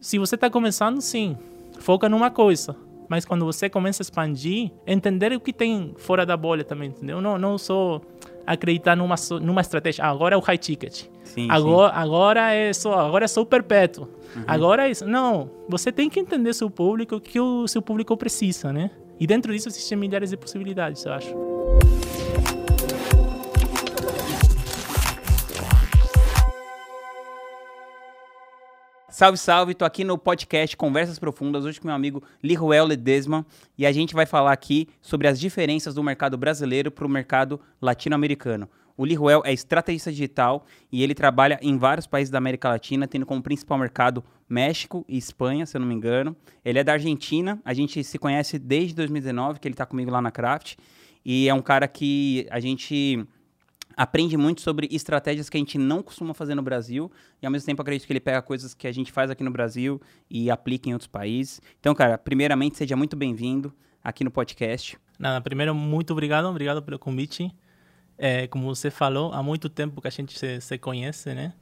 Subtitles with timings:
[0.00, 1.36] Se você está começando, sim,
[1.78, 2.74] foca numa coisa.
[3.06, 7.20] Mas quando você começa a expandir, entender o que tem fora da bolha também, entendeu?
[7.20, 8.00] Não, não só
[8.46, 10.04] acreditar numa, numa estratégia.
[10.04, 11.06] Ah, agora é o high ticket.
[11.24, 12.00] Sim, agora, sim.
[12.00, 14.08] agora é só agora é só o perpétuo.
[14.34, 14.44] Uhum.
[14.46, 15.06] Agora é isso.
[15.06, 18.90] Não, você tem que entender seu público, o que o seu público precisa, né?
[19.18, 21.34] E dentro disso existem milhares de possibilidades, eu acho.
[29.20, 33.44] Salve, salve, tô aqui no podcast Conversas Profundas, hoje com meu amigo Liruel Ledesma,
[33.76, 37.60] e a gente vai falar aqui sobre as diferenças do mercado brasileiro para o mercado
[37.82, 38.66] latino-americano.
[38.96, 43.26] O Liruel é estrategista digital e ele trabalha em vários países da América Latina, tendo
[43.26, 46.34] como principal mercado México e Espanha, se eu não me engano.
[46.64, 50.22] Ele é da Argentina, a gente se conhece desde 2019, que ele está comigo lá
[50.22, 50.76] na Craft,
[51.22, 53.22] e é um cara que a gente
[53.96, 57.66] aprende muito sobre estratégias que a gente não costuma fazer no Brasil e ao mesmo
[57.66, 60.88] tempo acredito que ele pega coisas que a gente faz aqui no Brasil e aplica
[60.88, 61.60] em outros países.
[61.78, 64.98] Então, cara, primeiramente seja muito bem-vindo aqui no podcast.
[65.18, 67.54] Nada, primeiro muito obrigado, obrigado pelo convite.
[68.16, 71.54] É, como você falou, há muito tempo que a gente se, se conhece, né?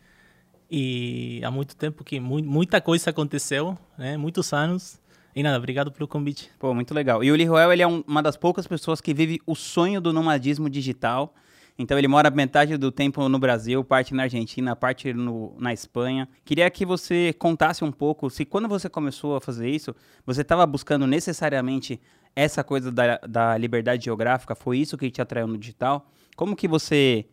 [0.70, 4.16] E há muito tempo que mu muita coisa aconteceu, né?
[4.16, 5.00] Muitos anos.
[5.34, 6.50] E nada, obrigado pelo convite.
[6.58, 7.22] Pô, muito legal.
[7.22, 10.12] E o Liruel, ele é um, uma das poucas pessoas que vive o sonho do
[10.12, 11.32] nomadismo digital.
[11.78, 16.28] Então ele mora metade do tempo no Brasil, parte na Argentina, parte no, na Espanha.
[16.44, 19.94] Queria que você contasse um pouco se quando você começou a fazer isso,
[20.26, 22.00] você estava buscando necessariamente
[22.34, 26.10] essa coisa da, da liberdade geográfica, foi isso que te atraiu no digital?
[26.34, 27.26] Como que você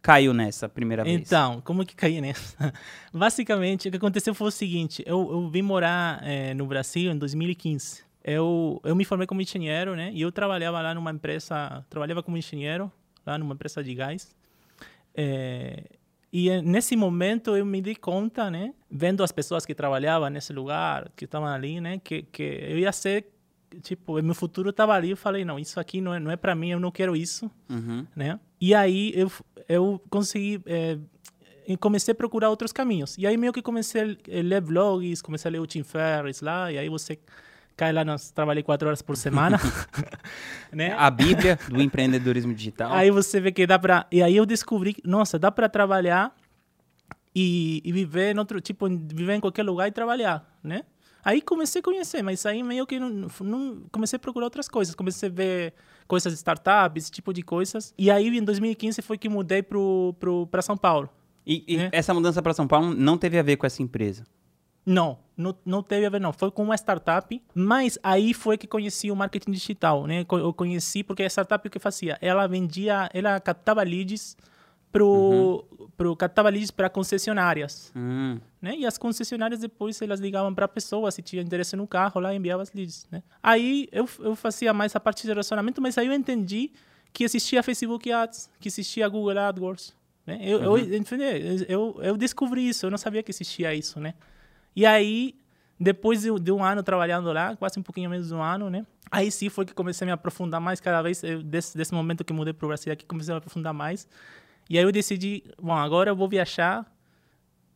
[0.00, 1.20] caiu nessa primeira vez?
[1.20, 2.72] Então, como que caí nessa?
[3.12, 7.18] Basicamente, o que aconteceu foi o seguinte, eu, eu vim morar é, no Brasil em
[7.18, 8.04] 2015.
[8.22, 10.10] Eu, eu me formei como engenheiro, né?
[10.12, 12.92] E eu trabalhava lá numa empresa, trabalhava como engenheiro
[13.28, 14.34] lá numa empresa de gás.
[15.14, 15.84] É,
[16.32, 20.52] e eh, nesse momento eu me dei conta, né, vendo as pessoas que trabalhavam nesse
[20.52, 23.26] lugar, que estavam ali, né, que, que eu ia ser,
[23.82, 25.10] tipo, meu futuro estava ali.
[25.10, 27.50] Eu falei, não, isso aqui não é, não é para mim, eu não quero isso,
[27.68, 28.06] uhum.
[28.14, 28.38] né?
[28.60, 29.30] E aí eu,
[29.68, 30.98] eu consegui, é,
[31.78, 33.16] comecei a procurar outros caminhos.
[33.16, 36.70] E aí meio que comecei a ler blogs, comecei a ler o Tim Ferriss lá,
[36.70, 37.18] e aí você
[37.78, 39.56] cai lá, nós trabalhei quatro horas por semana.
[40.74, 40.94] né?
[40.98, 42.92] A Bíblia do empreendedorismo digital.
[42.92, 46.34] Aí você vê que dá para E aí eu descobri, nossa, dá para trabalhar
[47.32, 50.82] e, e, viver em outro, tipo, viver em qualquer lugar e trabalhar, né?
[51.24, 54.94] Aí comecei a conhecer, mas aí meio que não, não comecei a procurar outras coisas.
[54.94, 55.74] Comecei a ver
[56.08, 57.94] coisas de startups, esse tipo de coisas.
[57.96, 61.08] E aí em 2015 foi que mudei para São Paulo.
[61.46, 61.90] E, e né?
[61.92, 64.24] essa mudança para São Paulo não teve a ver com essa empresa?
[64.88, 66.32] Não, não, não teve a ver, não.
[66.32, 70.24] Foi com uma startup, mas aí foi que conheci o marketing digital, né?
[70.30, 72.16] Eu conheci porque a startup o que fazia?
[72.22, 74.34] Ela vendia, ela captava leads
[74.90, 75.88] pro, uhum.
[75.94, 78.40] pro captava leads para concessionárias, uhum.
[78.62, 78.76] né?
[78.78, 82.34] E as concessionárias depois elas ligavam para a pessoa se tinha interesse no carro, lá
[82.34, 83.22] enviava as leads, né?
[83.42, 86.72] Aí eu, eu fazia mais a parte de relacionamento, mas aí eu entendi
[87.12, 89.94] que existia Facebook Ads, que existia Google AdWords,
[90.26, 90.38] né?
[90.40, 90.78] Eu, uhum.
[90.78, 94.14] eu, eu, eu descobri isso, eu não sabia que existia isso, né?
[94.74, 95.34] E aí,
[95.78, 98.86] depois de, um ano trabalhando lá, quase um pouquinho menos de um ano, né?
[99.10, 102.24] Aí sim foi que comecei a me aprofundar mais cada vez, eu, desse, desse momento
[102.24, 104.06] que mudei para o Brasil aqui, comecei a me aprofundar mais.
[104.68, 106.86] E aí eu decidi, bom, agora eu vou viajar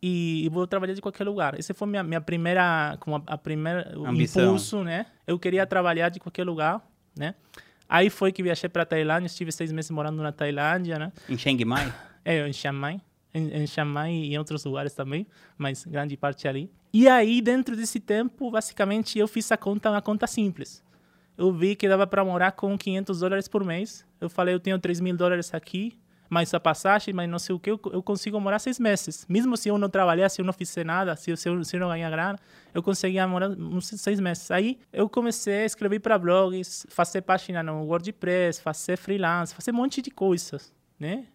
[0.01, 1.59] e, e vou trabalhar de qualquer lugar.
[1.59, 4.45] Esse foi minha minha primeira, como a, a primeira Ambição.
[4.45, 5.07] impulso, né?
[5.27, 6.87] Eu queria trabalhar de qualquer lugar,
[7.17, 7.35] né?
[7.89, 11.13] Aí foi que viajei para Tailândia, estive seis meses morando na Tailândia, né?
[11.29, 11.93] Em Chiang Mai?
[12.25, 13.01] É, em Chiang Mai
[13.35, 15.27] em, em Chiang e em outros lugares também,
[15.57, 16.71] mas grande parte ali.
[16.93, 20.85] E aí, dentro desse tempo, basicamente, eu fiz a conta, uma conta simples.
[21.39, 24.05] Eu vi que dava para morar com 500 dólares por mês.
[24.21, 25.99] Eu falei, eu tenho 3 mil dólares aqui,
[26.29, 29.27] mais a passagem, mas não sei o que, eu, consigo morar seis meses.
[29.29, 31.81] Mesmo se eu não trabalhar, se eu não fizer nada, se se eu, se eu
[31.81, 32.39] não ganhar grana,
[32.75, 34.51] eu conseguia morar uns seis meses.
[34.51, 39.77] Aí eu comecei a escrever para blogs, fazer página no WordPress, fazer freelance, fazer um
[39.77, 41.27] monte de coisas, né?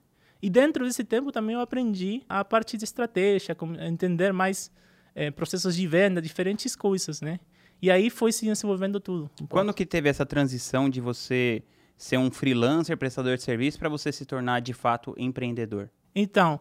[0.42, 3.56] E dentro desse tempo também eu aprendi a parte de estratégia,
[3.88, 4.72] entender mais
[5.18, 7.40] é, processos de venda, diferentes coisas, né?
[7.82, 9.30] E aí foi se desenvolvendo tudo.
[9.42, 11.64] Um Quando que teve essa transição de você
[11.98, 15.90] ser um freelancer, prestador de serviço, para você se tornar de fato empreendedor?
[16.14, 16.60] Então,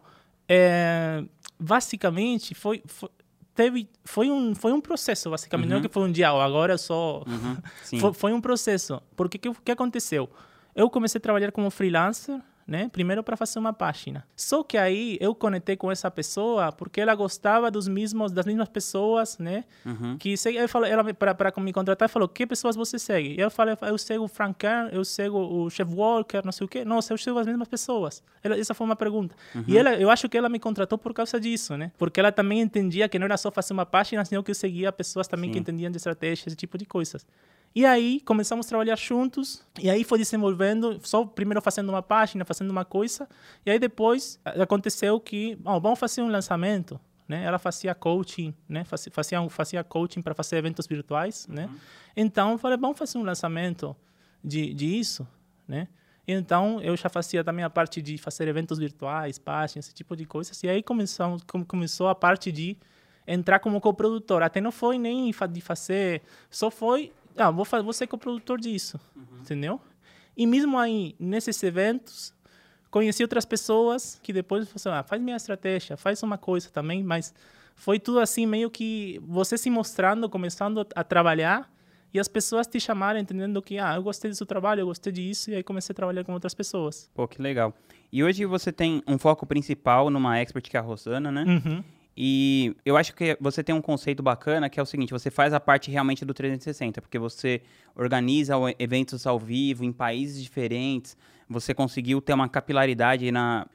[0.49, 1.23] é,
[1.59, 3.09] basicamente foi, foi,
[3.53, 5.73] teve foi um foi um processo basicamente uhum.
[5.73, 7.57] não é que foi um dia agora só uhum.
[7.99, 10.29] foi, foi, um processo porque que que aconteceu
[10.73, 12.89] eu comecei a trabalhar como freelancer né?
[12.91, 14.25] Primeiro para fazer uma página.
[14.35, 18.67] Só que aí eu conectei com essa pessoa porque ela gostava dos mesmos das mesmas
[18.67, 19.63] pessoas, né?
[19.85, 20.17] Uhum.
[20.17, 23.35] Que segue, eu falei, ela para para me contratar falou que pessoas você segue?
[23.35, 26.65] E eu falei, eu sigo o Frank Kern, eu sigo o Chef Walker, não sei
[26.65, 26.83] o quê.
[26.83, 28.21] Não, eu sigo as mesmas pessoas.
[28.43, 29.35] Ela, essa foi uma pergunta.
[29.65, 31.91] E ela, eu acho que ela me contratou por causa disso, né?
[31.97, 34.91] Porque ela também entendia que não era só fazer uma página, senão que eu seguia
[34.91, 35.61] pessoas também que Sim.
[35.61, 37.25] entendiam de estratégia, esse tipo de coisas.
[37.75, 42.43] E aí começamos a trabalhar juntos, e aí foi desenvolvendo, só primeiro fazendo uma página,
[42.43, 43.29] fazendo uma coisa,
[43.65, 47.43] e aí depois a- aconteceu que, ó, vamos fazer um lançamento, né?
[47.43, 48.83] Ela fazia coaching, né?
[48.83, 51.69] Fazia, fazia, fazia coaching para fazer eventos virtuais, né?
[52.15, 53.95] Então, eu falei, vamos fazer um lançamento
[54.43, 55.27] de, disso,
[55.67, 55.87] né?
[56.27, 60.25] Então, eu já fazia também a parte de fazer eventos virtuais, páginas, esse tipo de
[60.25, 60.61] coisas.
[60.63, 62.75] E aí começamos, com- começou a parte de
[63.25, 64.41] entrar como coprodutor.
[64.41, 68.99] Até não foi nem de fazer, só foi, ah, vou, fa- vou ser coprodutor disso,
[69.41, 69.79] entendeu?
[70.35, 72.33] E mesmo aí, nesses eventos,
[72.91, 77.33] conheci outras pessoas que depois falaram, ah, faz minha estratégia, faz uma coisa também, mas
[77.75, 81.71] foi tudo assim, meio que você se mostrando, começando a trabalhar,
[82.13, 85.11] e as pessoas te chamaram entendendo que, ah, eu gostei do seu trabalho, eu gostei
[85.11, 87.09] disso, e aí comecei a trabalhar com outras pessoas.
[87.13, 87.73] Pô, que legal.
[88.11, 91.43] E hoje você tem um foco principal numa expert que é a Rosana, né?
[91.43, 91.83] Uhum.
[92.19, 95.53] E eu acho que você tem um conceito bacana que é o seguinte: você faz
[95.53, 97.61] a parte realmente do 360, porque você
[97.95, 101.15] organiza eventos ao vivo em países diferentes,
[101.47, 103.29] você conseguiu ter uma capilaridade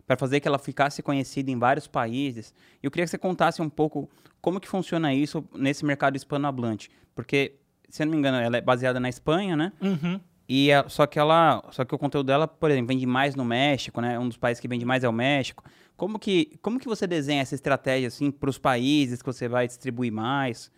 [0.06, 2.52] para fazer que ela ficasse conhecida em vários países.
[2.82, 4.10] Eu queria que você contasse um pouco
[4.40, 7.54] como que funciona isso nesse mercado hispanohablante, porque
[7.88, 9.72] se eu não me engano, ela é baseada na Espanha, né?
[9.80, 10.18] Uhum.
[10.48, 13.44] E a- só que ela, só que o conteúdo dela, por exemplo, vende mais no
[13.44, 14.18] México, né?
[14.18, 15.62] Um dos países que vende mais é o México.
[16.02, 19.68] Como que, como que você desenha essa estratégia assim para os países que você vai
[19.68, 20.68] distribuir mais?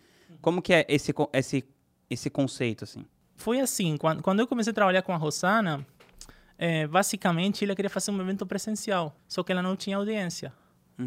[0.42, 1.64] Como que é esse esse
[2.10, 3.06] esse conceito assim?
[3.34, 5.86] Foi assim, quando, quando eu comecei a trabalhar com a Rosana,
[6.58, 10.52] eh, basicamente ela queria fazer um evento presencial, só que ela não tinha audiência.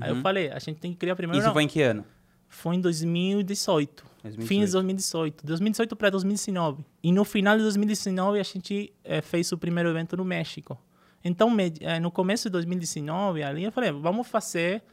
[0.02, 1.38] Aí eu falei, a gente tem que criar primeiro...
[1.38, 1.54] Isso não.
[1.54, 2.04] foi em que ano?
[2.50, 4.04] Foi em 2018.
[4.24, 4.48] 2018.
[4.48, 5.46] Fim de 2018.
[5.46, 6.84] 2018 para 2019.
[7.04, 10.76] E no final de 2019 a gente eh, fez o primeiro evento no México.
[11.24, 14.84] Então, eh, no começo de 2019, ali eu falei, vamos fazer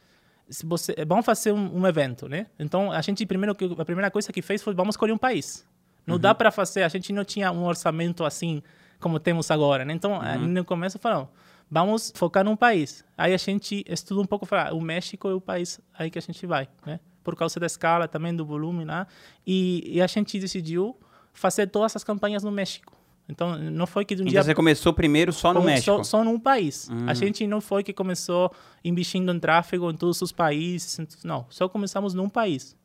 [0.48, 2.46] se você, vamos fazer um, um evento, né?
[2.58, 5.66] Então, a gente primeiro a primeira coisa que fez foi vamos escolher um país.
[6.06, 8.62] Não dá para fazer, a gente não tinha um orçamento assim
[9.00, 9.94] como temos agora, né?
[9.94, 11.28] Então, eh, no começo falamos,
[11.70, 13.04] vamos focar num país.
[13.16, 16.22] Aí a gente estuda um pouco, fala, o México é o país aí que a
[16.22, 17.00] gente vai, né?
[17.22, 19.06] Por causa da escala, também do volume lá.
[19.46, 20.94] E, e a gente decidiu
[21.32, 22.92] fazer todas as campanhas no México.
[23.28, 25.96] Então, não foi que de um Então dia você começou primeiro só no México.
[25.98, 26.88] Só, só num país.
[26.90, 27.06] Hum.
[27.08, 28.52] A gente não foi que começou
[28.84, 30.98] investindo em tráfego em todos os países.
[31.24, 32.76] Não, só começamos num país.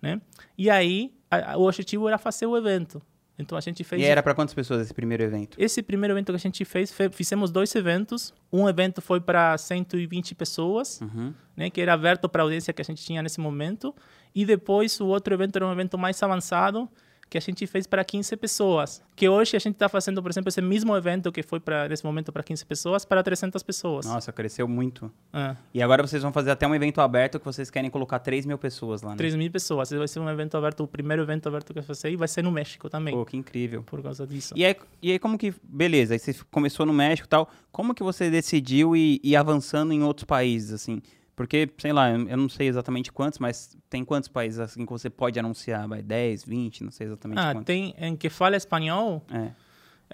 [0.00, 0.20] Né?
[0.56, 3.02] E aí, a- a- o objetivo era fazer o evento.
[3.38, 4.00] Então, a gente fez...
[4.00, 5.56] E era para quantas pessoas esse primeiro evento?
[5.60, 8.32] Esse primeiro evento que a gente fez, fe- fizemos dois eventos.
[8.52, 11.32] Um evento foi para 120 pessoas, Uhum.
[11.56, 13.94] né, que era aberto para a audiência que a gente tinha nesse momento.
[14.34, 16.88] E depois o outro evento era um evento mais avançado,
[17.32, 19.02] que a gente fez para 15 pessoas.
[19.16, 22.04] Que hoje a gente está fazendo, por exemplo, esse mesmo evento que foi para nesse
[22.04, 24.04] momento para 15 pessoas, para 300 pessoas.
[24.04, 25.10] Nossa, cresceu muito.
[25.32, 28.44] É, E agora vocês vão fazer até um evento aberto que vocês querem colocar 3
[28.44, 29.16] mil pessoas lá, né?
[29.16, 29.88] 3 mil pessoas.
[29.90, 32.42] Vai ser um evento aberto, o primeiro evento aberto que eu fazer, e vai ser
[32.42, 33.82] no México também, Pô, que incrível.
[33.82, 34.52] por causa disso.
[34.54, 35.54] E aí, e aí como que...
[35.62, 37.48] Beleza, aí você começou no México e tal.
[37.70, 41.00] Como que você decidiu ir, ir avançando em outros países, assim?
[41.34, 45.08] Porque, sei lá, eu não sei exatamente quantos, mas tem quantos países, assim, que você
[45.08, 45.88] pode anunciar?
[45.88, 47.64] Vai, 10, 20, não sei exatamente Ah, quantos.
[47.66, 49.50] tem em que fala espanhol, É.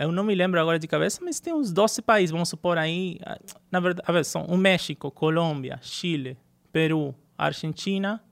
[0.00, 3.18] Eu não me lembro agora de cabeça, mas tem uns 12 países, vamos supor aí.
[3.26, 3.36] ah,
[3.68, 6.38] Na verdade, são o México, Colômbia, Chile,
[6.72, 8.22] Peru, Argentina,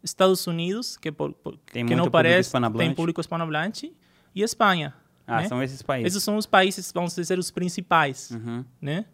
[0.00, 3.92] Estados Unidos, que, por, por- Tem que não parece, tem público hispanohablante,
[4.32, 4.94] e Espanha.
[5.26, 5.48] Ah, né?
[5.48, 6.12] são esses países.
[6.12, 8.64] Esses são os países, vamos dizer, os principais, Uhum.
[8.80, 9.04] né?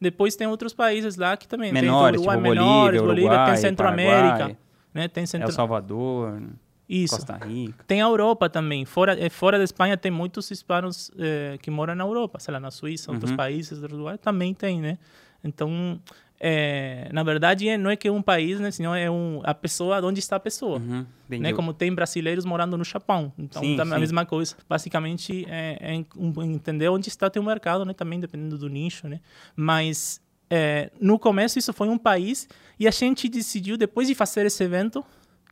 [0.00, 4.56] Depois tem outros países lá que também Menores, tem tipo menores, Bolívia, Uruguai, tem Centro-América,
[4.92, 5.08] né?
[5.08, 5.52] Tem El Centro...
[5.52, 6.40] Salvador,
[6.88, 7.16] Isso.
[7.16, 7.84] Costa Rica.
[7.86, 8.84] Tem a Europa também.
[8.84, 12.60] Fora, eh, fora da Espanha tem muitos hispanos eh, que moram na Europa, sei lá,
[12.60, 13.36] na Suíça, outros Uhum.
[13.36, 14.98] países, outros lugares, também tem, né?
[15.42, 16.00] Então,
[16.40, 18.70] eh, na verdade, é- não é que é um país, né?
[18.70, 20.78] Senão é um, a pessoa, onde está a pessoa.
[20.78, 21.06] Uhum.
[21.30, 21.52] Né?
[21.52, 23.32] Como tem brasileiros morando no Japão.
[23.38, 23.96] Então, Sim, também sim.
[23.96, 24.54] a mesma coisa.
[24.68, 26.06] Basicamente, é, é en-
[26.44, 27.92] entender onde está o teu mercado, né?
[27.92, 29.20] Também dependendo do nicho, né?
[29.54, 34.46] Mas, é, no começo, isso foi um país e a gente decidiu, depois de fazer
[34.46, 35.04] esse evento,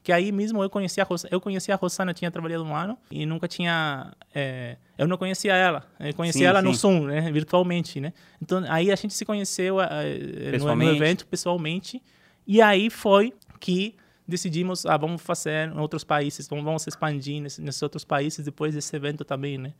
[0.04, 2.96] que aí mesmo eu conhecia a Rosana, eu conhecia a Rosana, tinha trabalhado um ano
[3.10, 6.78] e nunca tinha, é, eu não conhecia ela, eu conhecia Sim, ela no sim.
[6.78, 7.32] Zoom, né?
[7.32, 8.12] Virtualmente, né?
[8.40, 10.92] Então, aí a gente se conheceu eh, no- no Pessoalmente.
[11.02, 12.02] evento, pessoalmente,
[12.46, 13.96] e aí foi que
[14.28, 18.74] decidimos, ah, vamos fazer em outros países, vamos, vamos expandir nesse- nesses outros países depois
[18.74, 19.72] desse evento também, né?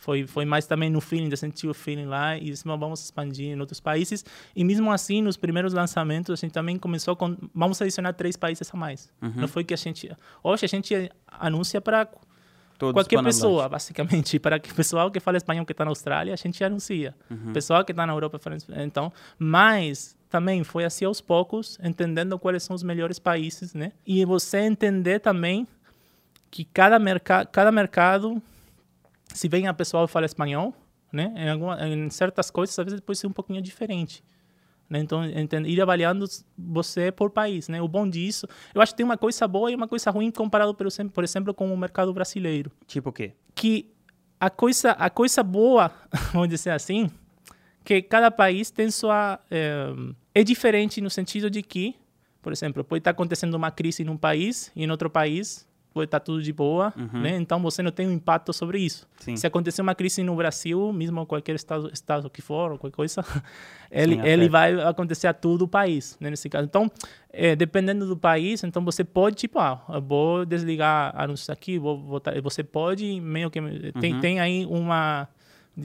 [0.00, 3.54] Foi, foi mais também no feeling, de sentir o feeling lá e disse, vamos expandir
[3.54, 4.24] em outros países.
[4.56, 8.68] E mesmo assim, nos primeiros lançamentos, a gente também começou com, vamos adicionar três países
[8.72, 9.12] a mais.
[9.20, 9.32] Uhum.
[9.36, 10.10] Não foi que a gente,
[10.42, 12.08] hoje a gente anuncia para
[12.78, 14.38] Todos qualquer pessoa, basicamente.
[14.40, 17.14] Para que pessoal que fala espanhol que está na Austrália, a gente anuncia.
[17.30, 17.52] Uhum.
[17.52, 18.40] Pessoal que está na Europa,
[18.78, 23.92] então, mas também foi assim aos poucos, entendendo quais são os melhores países, né?
[24.06, 25.68] E você entender também
[26.50, 28.42] que cada, merca cada mercado,
[29.34, 30.74] se vem a pessoa fala espanhol,
[31.12, 31.32] né?
[31.36, 34.22] Em, alguma, em certas coisas, às vezes pode ser um pouquinho diferente.
[34.88, 34.98] Né?
[34.98, 36.26] Então, entende, ir avaliando
[36.58, 37.80] você por país, né?
[37.80, 40.74] O bom disso, eu acho que tem uma coisa boa e uma coisa ruim comparado,
[40.74, 43.32] por exemplo, por exemplo com o mercado brasileiro Tipo o quê?
[43.54, 43.92] que
[44.40, 45.92] a coisa a coisa boa
[46.32, 47.10] vamos dizer assim
[47.84, 49.92] que cada país tem sua é,
[50.34, 51.94] é diferente no sentido de que
[52.40, 56.42] por exemplo pode estar acontecendo uma crise num país e em outro país estar tudo
[56.42, 57.36] de boa né?
[57.36, 59.08] Então você não tem um impacto sobre isso.
[59.18, 59.36] Sim.
[59.36, 63.24] se acontecer uma crise no Brasil mesmo qualquer estado estado que for qualquer coisa
[63.90, 66.64] ele Sim, ele vai acontecer a todo o país né, nesse caso.
[66.66, 66.90] Então
[67.32, 72.40] é, dependendo do país então você pode tipo ah, vou desligar anúncios aqui vou botar
[72.40, 73.60] você pode meio que
[74.00, 74.20] tem Uhum.
[74.20, 75.28] tem aí uma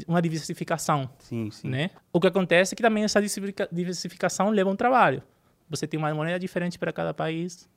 [0.08, 1.70] uma diversificação Sim, sim.
[1.70, 1.90] né?
[2.12, 5.22] O que acontece é que também essa diversifica- diversificação leva um trabalho.
[5.70, 7.70] Você tem uma moneda diferente para cada país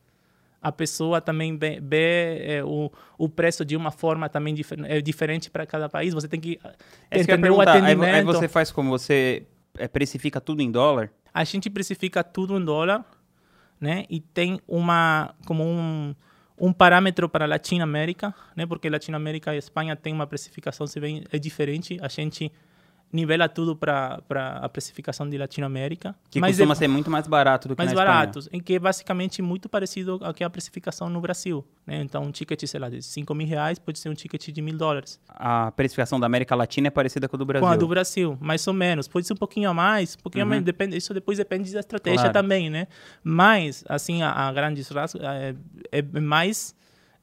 [0.61, 4.55] a pessoa também vê, é, o, o preço de uma forma também
[4.87, 6.13] é diferente para cada país.
[6.13, 6.59] Você tem que
[7.11, 7.61] É ia entender o.
[7.61, 8.15] Aí, atendimento.
[8.15, 8.91] aí você faz como?
[8.91, 9.45] Você
[9.77, 11.11] é, precifica tudo em dólar?
[11.33, 13.05] A gente precifica tudo em dólar,
[13.81, 14.05] né?
[14.11, 16.15] E tem uma como um
[16.61, 18.67] um parâmetro para a Latinoamérica, né?
[18.67, 21.99] Porque Latinoamérica e Espanha tem uma precificação se bem é diferente.
[22.03, 22.53] A gente
[23.13, 24.21] nivela tudo para
[24.61, 27.93] a precificação de Latinoamérica, Que mas costuma é ser muito mais barato do que mais
[27.93, 28.19] na Espanha.
[28.19, 32.03] baratos, em que é basicamente muito parecido ao que é a precificação no Brasil, né?
[32.03, 34.77] Então um ticket, sei lá, de 5 mil reais pode ser um ticket de mil
[34.77, 35.19] dólares.
[35.29, 37.67] A precificação da América Latina é parecida com a do Brasil.
[37.67, 39.09] Com a do Brasil, mais ou menos.
[39.09, 40.51] Pode ser um pouquinho a mais, um pouquinho a Uhum.
[40.51, 40.65] menos.
[40.65, 42.33] Depende, isso depois depende da estratégia Claro.
[42.35, 42.87] também, né?
[43.25, 45.55] Mas, assim, a, a rasgos é,
[45.93, 46.77] é mais...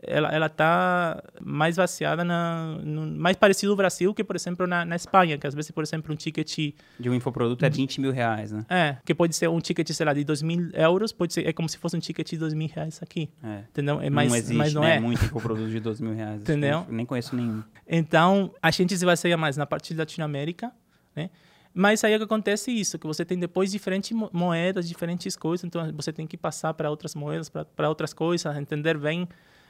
[0.07, 2.77] Ela, ela tá mais baseada na...
[2.83, 5.83] No, mais parecido ao Brasil que, por exemplo, na, na Espanha, que às vezes, por
[5.83, 6.73] exemplo, um ticket...
[6.99, 8.65] De um infoproduto é 20 mil reais, né?
[8.69, 11.47] É, que pode ser um ticket, sei lá, de 2 mil euros, pode ser...
[11.47, 13.59] É como se fosse um ticket de 2 mil reais aqui, É.
[13.69, 13.99] entendeu?
[14.01, 14.97] É mais, não existe, mas não né?
[14.97, 14.99] é.
[14.99, 16.41] Muito infoproduto de 12 mil reais.
[16.41, 16.85] Entendeu?
[16.87, 17.63] Eu nem conheço nenhum.
[17.87, 20.71] Então, a gente se baseia mais na parte de Latinoamérica,
[21.15, 21.29] né?
[21.77, 25.65] Mas aí é que acontece isso, que você tem depois diferentes mo- moedas, diferentes coisas,
[25.65, 29.27] então você tem que passar para outras moedas, para outras coisas, entender bem,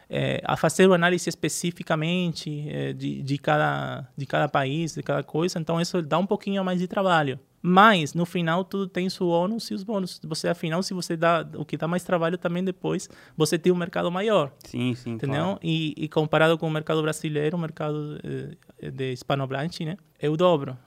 [0.09, 5.23] eh, a fazer uma análise especificamente eh, de, de, cada, de cada país, de cada
[5.23, 7.39] coisa, então isso dá um pouquinho mais de trabalho.
[7.67, 10.21] Mas, no final, tudo tem seu ônus e os bônus.
[10.23, 13.75] Você, afinal, se você dá o que dá mais trabalho também depois, você tem um
[13.75, 14.51] mercado maior.
[14.63, 15.43] Sim, sim, Entendeu?
[15.43, 15.59] claro.
[15.63, 19.97] E, e comparado com o mercado brasileiro, o mercado eh, de hispanohablante, né?
[20.19, 20.77] É o dobro.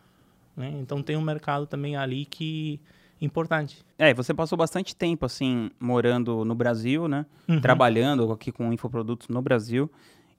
[0.56, 0.72] Né?
[0.80, 2.80] Então tem um mercado também ali que
[3.20, 3.84] importante.
[3.98, 7.26] É, você passou bastante tempo, assim, morando no Brasil, né?
[7.48, 7.60] Uhum.
[7.60, 9.90] Trabalhando aqui com infoprodutos no Brasil.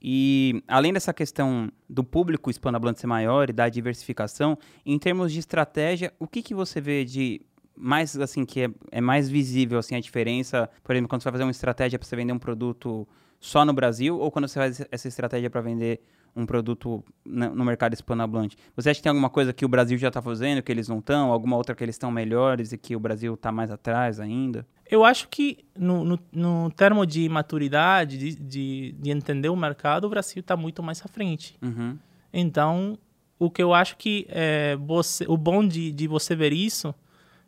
[0.02, 5.40] E além dessa questão do público hispanohablante ser maior e da diversificação, em termos de
[5.40, 7.42] estratégia, o que, que você vê de
[7.76, 11.34] mais, assim, que é, é mais visível, assim, a diferença, por exemplo, quando você vai
[11.34, 13.08] fazer uma estratégia para você vender um produto
[13.40, 16.02] só no Brasil ou quando você faz essa estratégia para vender
[16.36, 18.58] um produto na- no mercado hispanohablante?
[18.76, 21.00] Você acha que tem alguma coisa que o Brasil já está fazendo que eles não
[21.00, 21.32] estão?
[21.32, 24.66] Alguma outra que eles estão melhores e que o Brasil está mais atrás ainda?
[24.90, 30.06] Eu acho que no, no, no termo de maturidade, de, de, de entender o mercado,
[30.06, 31.56] o Brasil está muito mais à frente.
[31.62, 31.98] Uhum.
[32.34, 32.98] Então,
[33.38, 36.94] o que eu acho que é você, o bom de, de você ver isso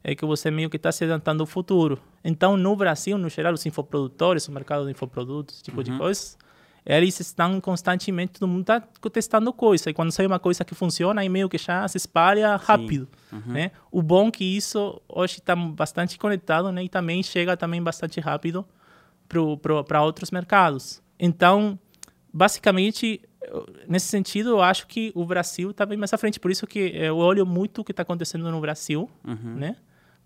[0.03, 1.99] é que você meio que está se adiantando ao futuro.
[2.23, 6.37] Então, no Brasil, no geral, os infoprodutores, o mercado de infoprodutos, esse tipo de coisas,
[6.85, 9.89] eles estão constantemente, todo mundo está testando coisa.
[9.89, 13.07] E quando sai uma coisa que funciona, aí meio que já se espalha rápido.
[13.45, 13.71] Né?
[13.91, 16.83] O bom é que isso hoje está bastante conectado né?
[16.83, 18.65] e também chega também bastante rápido
[19.87, 21.01] para outros mercados.
[21.19, 21.77] Então,
[22.33, 23.21] basicamente,
[23.87, 26.39] nesse sentido, eu acho que o Brasil está bem mais à frente.
[26.39, 29.09] Por isso que eu olho muito o que está acontecendo no Brasil,
[29.55, 29.75] né?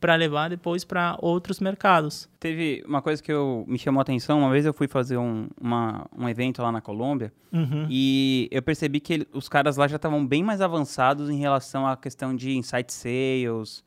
[0.05, 2.29] Para levar depois para outros mercados.
[2.39, 4.37] Teve uma coisa que eu, me chamou a atenção.
[4.39, 7.87] Uma vez eu fui fazer um, uma- um evento lá na Colômbia Uhum.
[7.89, 11.87] e eu percebi que ele- os caras lá já estavam bem mais avançados em relação
[11.87, 13.83] à questão de insight sales,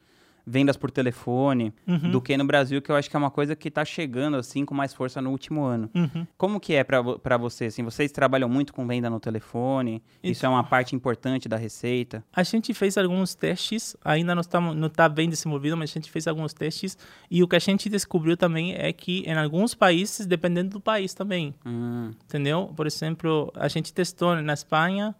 [0.49, 2.11] vendas por telefone, Uhum.
[2.11, 4.65] do que no Brasil, que eu acho que é uma coisa que está chegando assim
[4.65, 5.91] com mais força no último ano.
[5.95, 6.27] Uhum.
[6.37, 7.67] Como que é para você?
[7.67, 10.03] Assim, vocês trabalham muito com venda no telefone?
[10.23, 12.25] Isso é uma parte importante da receita?
[12.33, 16.11] A gente fez alguns testes, ainda não está não tá bem desenvolvido, mas a gente
[16.11, 16.97] fez alguns testes
[17.31, 21.13] e o que a gente descobriu também é que em alguns países, dependendo do país
[21.15, 22.73] também, Hum, entendeu?
[22.77, 25.15] Por exemplo, a gente testou na Espanha,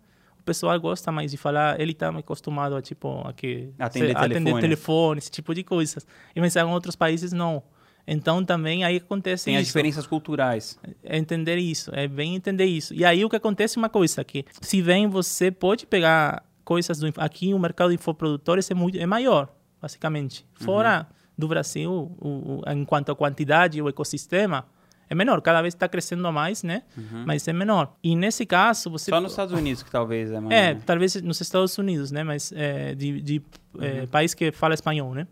[0.49, 4.35] pessoal gosta mais de falar, ele está acostumado a, tipo, a que, Atender se- atender
[4.39, 4.61] telefone.
[4.61, 6.07] telefone, esse tipo de coisas.
[6.35, 7.63] E mas em outros países, não.
[8.07, 9.69] Então, também aí acontece Tem as isso.
[9.69, 10.79] diferenças culturais.
[11.05, 12.95] É entender isso, é bem entender isso.
[12.95, 16.99] E aí o que acontece é uma coisa que, se bem você pode pegar coisas
[16.99, 19.49] do aqui o mercado de infoprodutores é muito é maior,
[19.81, 20.47] basicamente.
[20.55, 24.67] Fora do Brasil, o, o, enquanto a quantidade, o ecossistema
[25.11, 26.83] é menor, cada vez está crescendo mais, né?
[27.27, 27.95] Mas é menor.
[28.03, 30.53] E nesse caso você Só nos Estados Unidos que talvez é mais.
[30.55, 30.83] é, né?
[30.85, 32.23] talvez nos Estados Unidos, né?
[32.23, 33.43] Mas é, de, de
[33.81, 34.07] é, Uhum.
[34.09, 35.27] país que fala espanhol, né?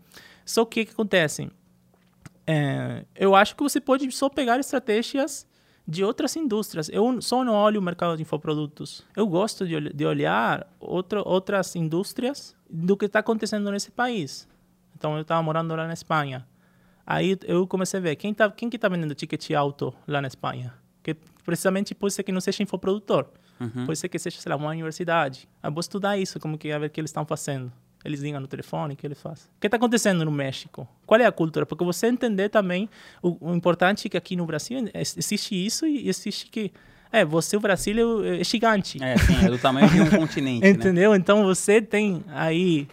[0.45, 1.49] Só que o que acontece?
[2.45, 5.45] É, eu acho que você pode só pegar estratégias
[5.87, 6.89] de outras indústrias.
[6.89, 9.03] Eu só não olho o mercado de infoprodutos.
[9.15, 14.47] Eu gosto de, de olhar outro, outras indústrias do que está acontecendo nesse país.
[14.97, 16.45] Então, eu estava morando lá na Espanha.
[17.07, 20.27] Aí eu comecei a ver quem, tá, quem que está vendendo ticket alto lá na
[20.27, 20.73] Espanha.
[21.01, 23.27] Que precisamente pode ser que não seja infoprodutor.
[23.85, 25.47] Pode ser que seja, sei lá, uma universidade.
[25.63, 27.71] Eu vou estudar isso, como que é, a ver o que eles estão fazendo.
[28.03, 29.45] Eles ligam no telefone, o que eles fazem.
[29.55, 30.87] O que está acontecendo no México?
[31.05, 31.65] Qual é a cultura?
[31.65, 32.89] Porque você entender também,
[33.21, 36.71] o, o importante é que aqui no Brasil existe isso e existe que...
[37.09, 39.01] É, você, o Brasil, é, é gigante.
[39.01, 40.69] É, sim, é do tamanho de um continente, né?
[40.69, 41.15] Entendeu?
[41.15, 42.87] Então você tem aí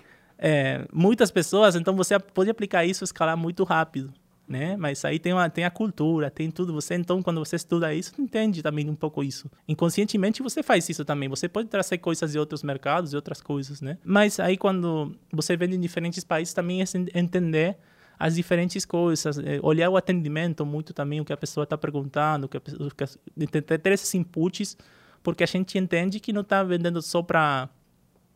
[0.47, 4.13] é, muitas pessoas, então você pode aplicar isso, escalar muito rápido,
[4.47, 4.77] né?
[4.77, 6.75] Mas aí tem, uma, tem a cultura, tem tudo.
[6.75, 9.51] Você então quando você estuda isso, entende também um pouco isso.
[9.67, 11.31] Inconscientemente você faz isso também.
[11.31, 13.97] Você pode trazer coisas de outros mercados e outras coisas, né?
[14.05, 16.85] Mas aí quando você vende em diferentes países também é
[17.19, 17.79] entender
[18.19, 22.45] as diferentes coisas, eh, olhar o atendimento muito também o que a pessoa está perguntando,
[22.45, 24.77] o que a pessoa, ter esses inputs,
[25.23, 27.71] porque a gente entende que não está vendendo só para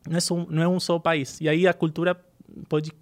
[0.08, 1.40] não é, só, não é um só país.
[1.40, 2.14] E aí a cultura
[2.68, 2.92] pode,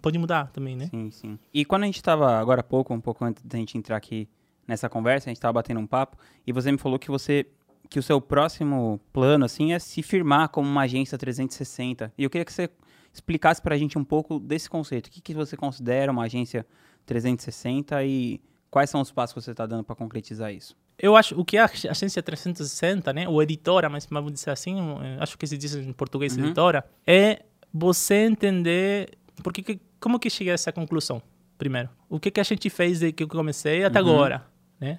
[0.00, 0.86] pode mudar também, né?
[0.86, 1.38] Sim, sim.
[1.52, 4.28] E quando a gente estava agora há pouco, um pouco antes da gente entrar aqui
[4.66, 7.46] nessa conversa, a gente estava batendo um papo, e você me falou que você
[7.88, 12.12] que o seu próximo plano assim é se firmar como uma agência 360.
[12.16, 12.70] E eu queria que você
[13.12, 15.08] explicasse pra gente um pouco desse conceito.
[15.08, 16.64] O que, que você considera uma agência
[17.04, 18.40] 360 e
[18.70, 20.76] quais são os passos que você está dando para concretizar isso?
[21.02, 23.26] Eu acho o que é a agência 360, né?
[23.28, 26.44] Ou editora, mas vamos dizer assim, eh, acho que se diz em português Uhum.
[26.44, 27.42] editora, é
[27.72, 29.10] você entender
[29.42, 31.22] porque que, como que cheguei a essa conclusão.
[31.56, 34.08] Primeiro, o que que a gente fez desde que eu comecei até Uhum.
[34.10, 34.46] agora,
[34.78, 34.98] né?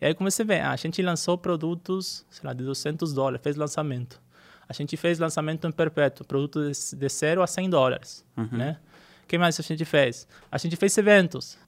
[0.00, 3.40] E aí comecei a ver, ah, a gente lançou produtos, sei lá, de 200 dólares,
[3.42, 4.20] fez lançamento.
[4.68, 8.78] A gente fez lançamento em perpétuo, produto de, de 0 a 100 dólares, né?
[9.26, 10.26] Que mais a gente fez?
[10.50, 11.58] A gente fez eventos,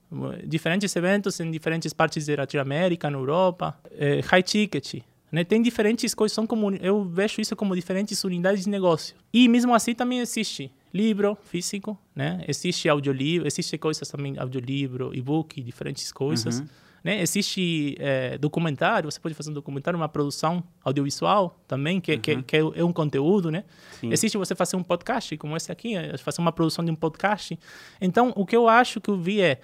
[0.45, 5.43] diferentes eventos em diferentes partes da Latinoamérica, na Europa, eh, high ticket, né?
[5.43, 9.15] Tem diferentes coisas, são como, eu vejo isso como diferentes unidades de negócio.
[9.33, 12.43] E mesmo assim também existe livro físico, né?
[12.47, 16.61] Existe audiolivro, existe coisas também, audiolivro, e-book, diferentes coisas.
[17.07, 17.21] Né?
[17.21, 22.57] Existe eh, documentário, você pode fazer um documentário, uma produção audiovisual também, que, que, que
[22.57, 23.63] é um conteúdo, né?
[24.01, 24.11] Sim.
[24.11, 27.57] Existe você fazer um podcast, como esse aqui, fazer uma produção de um podcast.
[28.01, 29.61] Então, o que eu acho que eu vi é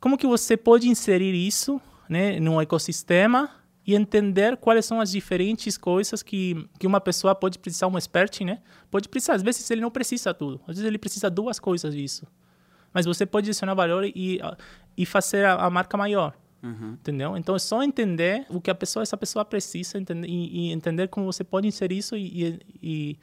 [0.00, 3.50] como que você pode inserir isso né, num ecossistema
[3.86, 8.40] e entender quais são as diferentes coisas que, que uma pessoa pode precisar, um expert,
[8.40, 8.58] né?
[8.90, 12.26] Pode precisar, às vezes ele não precisa tudo, às vezes ele precisa duas coisas disso.
[12.92, 14.40] Mas você pode adicionar valor e,
[14.96, 16.34] e fazer a, a marca maior.
[16.62, 16.92] Uhum.
[16.92, 17.36] Entendeu?
[17.36, 21.08] Então é só entender o que a pessoa, essa pessoa precisa entender, e, e entender
[21.08, 23.18] como você pode inserir isso e, e,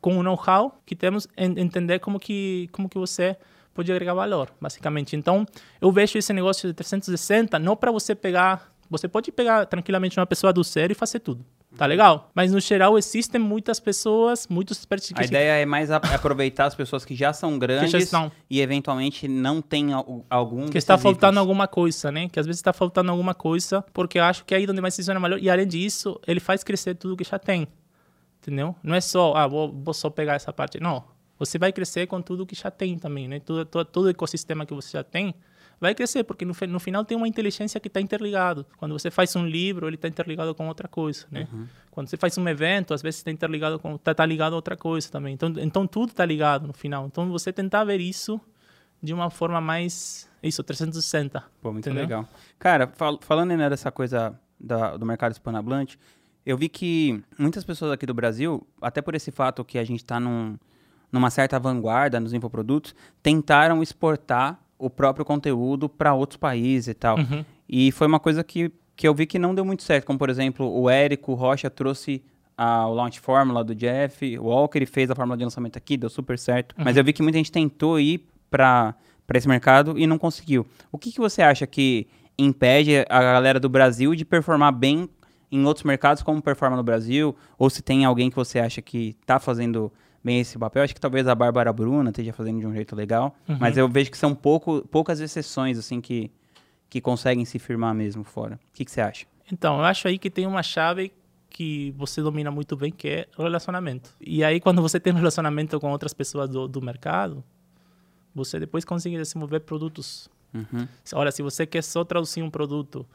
[0.00, 3.36] com o know-how que temos, en- entender como que, como que você
[3.72, 5.14] pode agregar valor, basicamente.
[5.14, 5.46] Então,
[5.80, 8.72] eu vejo esse negócio de 360 não para você pegar.
[8.88, 11.44] Você pode pegar tranquilamente uma pessoa do zero e fazer tudo.
[11.76, 12.30] Tá legal?
[12.34, 14.84] Mas, no geral, existem muitas pessoas, muitos
[15.16, 18.30] A ideia é mais aproveitar as pessoas que já são grandes estão.
[18.50, 21.38] e eventualmente não tem al- algum que está desses faltando itens.
[21.38, 22.28] alguma coisa, né?
[22.28, 24.94] Que às vezes está faltando alguma coisa, porque eu acho que é aí onde mais
[24.94, 25.38] se funciona melhor.
[25.40, 27.68] E além disso, ele faz crescer tudo que já tem.
[28.42, 28.74] Entendeu?
[28.82, 30.80] Não é só, ah, vou, vou só pegar essa parte.
[30.80, 31.04] Não.
[31.38, 33.38] Você vai crescer com tudo que já tem também, né?
[33.40, 35.34] Todo, todo o ecossistema que você já tem
[35.80, 38.66] vai crescer, porque no, no final tem uma inteligência que está interligado.
[38.76, 41.48] Quando você faz um livro, ele está interligado com outra coisa, né?
[41.90, 44.76] Quando você faz um evento, às vezes está interligado com, tá, tá ligado a outra
[44.76, 45.32] coisa também.
[45.34, 47.06] Então, então tudo está ligado no final.
[47.06, 48.40] Então você tentar ver isso
[49.02, 51.42] de uma forma mais isso 360.
[51.62, 52.02] Pô, muito Entendeu?
[52.04, 52.28] legal.
[52.58, 55.98] Cara, fal- falando né, dessa coisa da- do mercado hispanohablante,
[56.44, 60.00] eu vi que muitas pessoas aqui do Brasil, até por esse fato que a gente
[60.00, 60.58] está num,
[61.10, 67.18] numa certa vanguarda nos infoprodutos, tentaram exportar o próprio conteúdo para outros países e tal.
[67.18, 67.44] Uhum.
[67.68, 70.30] E foi uma coisa que, que eu vi que não deu muito certo, como por
[70.30, 72.22] exemplo, o Érico Rocha trouxe
[72.56, 75.96] a, o launch fórmula do Jeff, o Walker ele fez a fórmula de lançamento aqui,
[75.96, 76.74] deu super certo.
[76.76, 78.94] Mas eu vi que muita gente tentou ir para
[79.34, 80.66] esse mercado e não conseguiu.
[80.90, 85.08] O que, que você acha que impede a galera do Brasil de performar bem
[85.52, 87.36] em outros mercados, como performa no Brasil?
[87.58, 90.82] Ou se tem alguém que você acha que está fazendo bem esse papel?
[90.82, 93.34] Acho que talvez a Bárbara Bruna esteja fazendo de um jeito legal.
[93.48, 93.56] Uhum.
[93.58, 96.30] Mas eu vejo que são pouco, poucas exceções, assim, que,
[96.88, 98.56] que conseguem se firmar mesmo fora.
[98.56, 99.26] O que, que você acha?
[99.52, 101.12] Então, eu acho aí que tem uma chave
[101.48, 104.10] que você domina muito bem, que é o relacionamento.
[104.20, 107.42] E aí, quando você tem um relacionamento com outras pessoas do, do mercado,
[108.34, 110.30] você depois consegue desenvolver produtos.
[110.54, 110.86] Uhum.
[111.14, 113.06] Olha, se você quer só traduzir um produto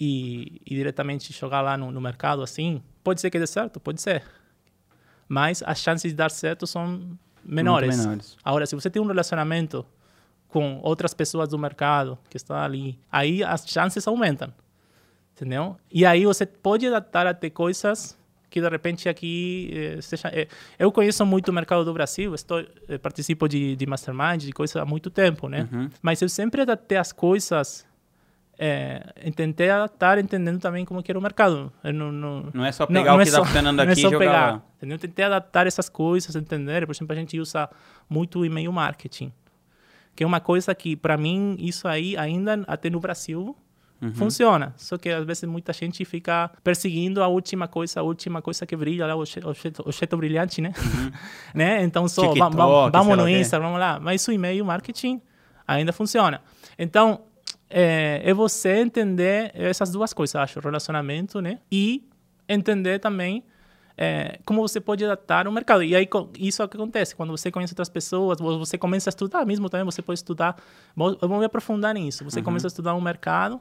[0.00, 4.00] e, e diretamente jogar lá no, no mercado assim, pode ser que dê certo, pode
[4.00, 4.22] ser.
[5.28, 7.96] Mas as chances de dar certo são menores.
[7.96, 8.36] Menores.
[8.44, 9.84] Agora, se você tem um relacionamento
[10.48, 14.52] com outras pessoas do mercado que estão ali, aí as chances aumentam.
[15.34, 15.76] Entendeu?
[15.92, 18.16] E aí você pode adaptar até coisas
[18.48, 22.64] que de repente aqui eh, seja, eh, eu conheço muito o mercado do Brasil, estou
[22.88, 25.68] eh, participo de, de mastermind, de coisas há muito tempo, né?
[25.70, 25.90] Uhum.
[26.00, 27.84] Mas eu sempre adaptei as coisas,
[28.58, 29.02] eh,
[29.34, 31.72] tentei adaptar entendendo também como que era o mercado.
[31.84, 34.00] Não, não, Não é só pegar não o é que está funcionando não é aqui
[34.00, 34.62] só jogar pegar, lá.
[34.78, 34.98] entendeu?
[34.98, 36.86] Tentei adaptar essas coisas, entender.
[36.86, 37.68] Por exemplo, a gente usa
[38.08, 39.32] muito o e-mail marketing,
[40.14, 43.56] que é uma coisa que, para mim, isso aí, ainda até no Brasil,
[43.98, 44.12] Uhum.
[44.14, 44.74] funciona.
[44.76, 48.76] Só que, às vezes, muita gente fica perseguindo a última coisa, a última coisa que
[48.76, 50.72] brilha, lá, o objeto, brilhante, né?
[51.54, 51.82] né?
[51.82, 52.32] Então, só, Uhum.
[52.34, 52.56] TikTok,
[52.92, 53.26] vamos no.
[53.26, 53.98] Insta, vamos lá.
[53.98, 55.18] Mas o e-mail marketing
[55.66, 56.42] ainda funciona.
[56.78, 57.22] Então,
[57.68, 61.58] é, é você entender essas duas coisas, eu acho, relacionamento, né?
[61.70, 62.08] E
[62.48, 63.42] entender também
[63.98, 65.82] é, como você pode adaptar o mercado.
[65.82, 67.16] E aí, isso é o que acontece.
[67.16, 70.56] Quando você conhece outras pessoas, vo- você começa a estudar mesmo também, você pode estudar.
[70.94, 72.22] Vamos vamos me aprofundar nisso.
[72.24, 73.60] Você começa a estudar um mercado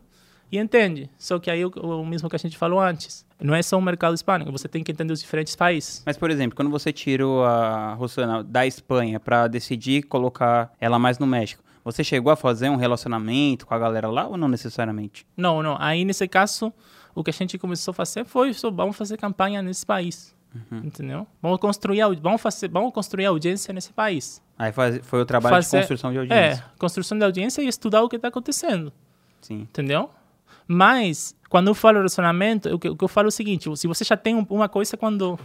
[0.52, 1.10] e entende.
[1.18, 3.82] Só que aí, o, o mesmo que a gente falou antes, não é só o
[3.82, 6.04] mercado hispânico, você tem que entender os diferentes países.
[6.06, 11.18] Mas, por exemplo, quando você tirou a Rosana da Espanha para decidir colocar ela mais
[11.18, 15.26] no México, você chegou a fazer um relacionamento com a galera lá ou não necessariamente?
[15.38, 15.78] Não, não.
[15.80, 16.74] Aí, nesse caso,
[17.14, 20.36] o que a gente começou a fazer foi só vamos fazer campanha nesse país.
[20.72, 21.28] Entendeu?
[21.42, 24.42] Vamos construir, vamos, fazer, vamos construir audiência nesse país.
[24.58, 26.64] Aí faz- foi o trabalho Fazer- de construção de audiência.
[26.64, 28.92] É, construção de audiência e estudar o que está acontecendo.
[29.42, 29.62] Sim.
[29.64, 30.10] Entendeu?
[30.68, 34.16] Mas, quando eu falo relacionamento, o que, eu falo é o seguinte: se você já
[34.16, 35.38] tem um- uma coisa quando,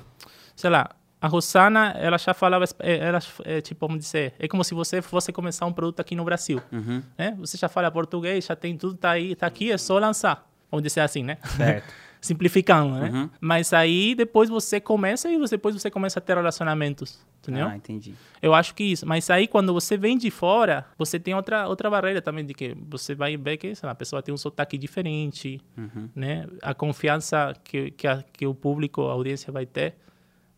[0.54, 0.88] sei lá,
[1.20, 5.02] a Rosana, ela já falava, eh, ela, é, tipo, vamos dizer, é como se você
[5.02, 6.60] fosse começar um produto aqui no Brasil.
[6.72, 7.02] Uhum.
[7.18, 7.36] Né?
[7.38, 10.48] Você já fala português, já tem tudo, tá aí, tá aqui, é só lançar.
[10.70, 11.36] Vamos dizer assim, né?
[11.56, 11.92] Certo.
[12.22, 13.10] Simplificando, né?
[13.10, 13.30] Uhum.
[13.40, 17.66] Mas aí depois você começa e depois você começa a ter relacionamentos, entendeu?
[17.66, 18.14] Ah, entendi.
[18.42, 19.06] Eu acho que isso.
[19.06, 22.76] Mas aí, quando você vem de fora, você tem outra, outra barreira também, de que
[22.90, 26.10] você vai ver que lá, a pessoa tem um sotaque diferente, Uhum.
[26.14, 26.46] né?
[26.62, 29.94] A confiança que, que, a- que o público, a audiência vai ter,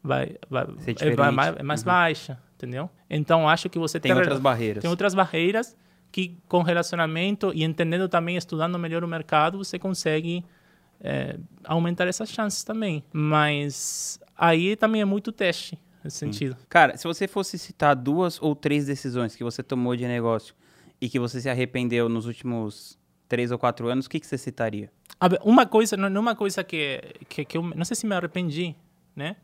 [0.02, 0.64] vai, vai,
[1.00, 2.90] é, vai mais, é mais baixa, entendeu?
[3.08, 4.82] Então, acho que você Tem ter- outras barreiras.
[4.82, 5.76] tem outras barreiras
[6.10, 10.44] que, com relacionamento e entendendo também, estudando melhor o mercado, você consegue
[11.00, 13.02] é, aumentar essas chances também.
[13.12, 16.56] Mas aí também é muito teste, nesse sentido.
[16.68, 20.54] Cara, se você fosse citar duas ou três decisões que você tomou de negócio
[21.00, 24.36] e que você se arrependeu nos últimos três ou quatro anos, o que, que você
[24.36, 24.90] citaria?
[25.42, 28.74] Uma coisa, não não uma coisa que, que, que eu não sei se me arrependi,
[29.16, 29.36] né?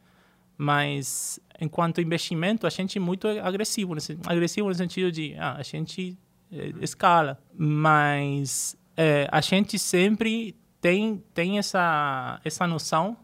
[0.60, 5.62] Mas enquanto investimento, a gente é muito agressivo, nesse, agressivo no sentido de ah, a
[5.62, 6.18] gente
[6.52, 13.16] eh, escala, mas eh, a gente sempre tem tem essa essa noção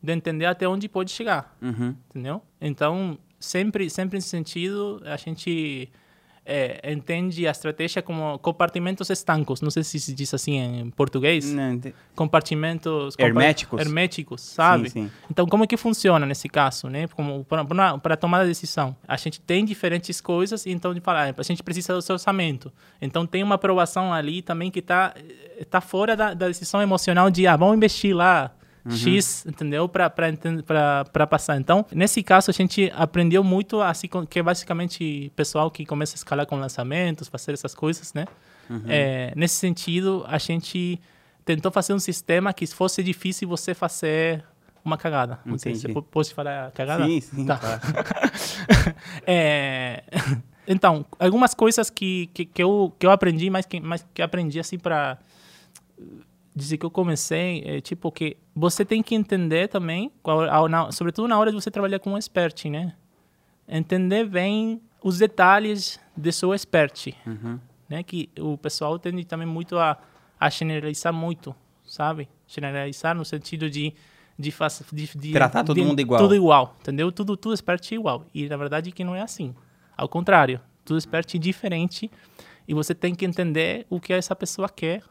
[0.00, 1.96] de entender até onde pode chegar Uhum.
[2.10, 2.40] entendeu?
[2.60, 5.90] Então, sempre, sempre nesse sentido, a gente
[6.46, 9.60] é, entende a estratégia como compartimentos estancos.
[9.60, 11.52] Não sei se se diz assim em português.
[11.52, 11.80] Não,
[12.14, 13.16] Compartimentos...
[13.16, 13.80] compa- Herméticos?
[13.80, 14.88] Herméticos, sabe?
[14.90, 15.10] Sim, sim.
[15.30, 17.08] Então, como é que funciona nesse caso, né?
[17.08, 17.64] Como para
[17.98, 21.94] para tomar a decisão, a gente tem diferentes coisas, então de falar, a gente precisa
[21.94, 22.72] do seu orçamento.
[23.02, 25.14] Então tem uma aprovação ali também que está
[25.68, 28.52] tá fora da, da decisão emocional de ah, vamos investir lá
[28.90, 29.88] X, entendeu?
[29.88, 31.56] Para passar.
[31.58, 36.16] Então, nesse caso a gente aprendeu muito assim que é basicamente pessoal que começa a
[36.16, 38.26] escalar com lançamentos, fazer essas coisas, né?
[38.86, 41.00] É, nesse sentido, a gente
[41.44, 44.44] tentou fazer um sistema que fosse difícil você fazer
[44.84, 45.38] uma cagada.
[45.44, 45.94] Não sei se Entendi.
[45.94, 47.04] po- posso falar cagada?
[47.06, 47.56] Sim, sim, Tá.
[47.58, 47.80] claro.
[49.26, 50.02] É,
[50.66, 54.58] então, algumas coisas que, que, que, eu, que eu aprendi, mas que, mas que aprendi
[54.60, 55.18] assim para
[56.56, 61.28] dizer que eu comecei, é tipo que você tem que entender também, qual- na- sobretudo
[61.28, 62.94] na hora de você trabalhar com um expert, né?
[63.68, 67.58] Entender bem os detalhes de seu expert, Uhum.
[67.88, 68.02] né?
[68.02, 69.98] Que o pessoal tende também muito a,
[70.38, 72.28] a generalizar muito, sabe?
[72.46, 73.92] Generalizar no sentido de
[74.38, 74.52] de,
[74.92, 76.20] de, de Tratar todo de- mundo igual.
[76.20, 77.10] Tudo igual, entendeu?
[77.10, 78.26] Tudo tudo expert é igual.
[78.34, 79.54] E na verdade que não é assim.
[79.96, 82.10] Ao contrário, tudo expert é diferente
[82.68, 85.02] e você tem que entender o que essa pessoa quer,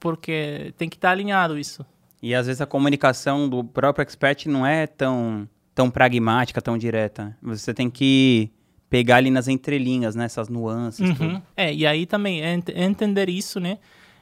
[0.00, 1.84] porque tem que estar alinhado isso.
[2.22, 7.36] E às vezes a comunicação do próprio expert não é tão, tão pragmática, tão direta.
[7.42, 8.50] Você tem que
[8.88, 10.24] pegar ali nas entrelinhas, né?
[10.24, 11.08] Essas nuances.
[11.20, 11.40] Uhum.
[11.56, 13.78] É, e aí também é ent- é entender isso, né?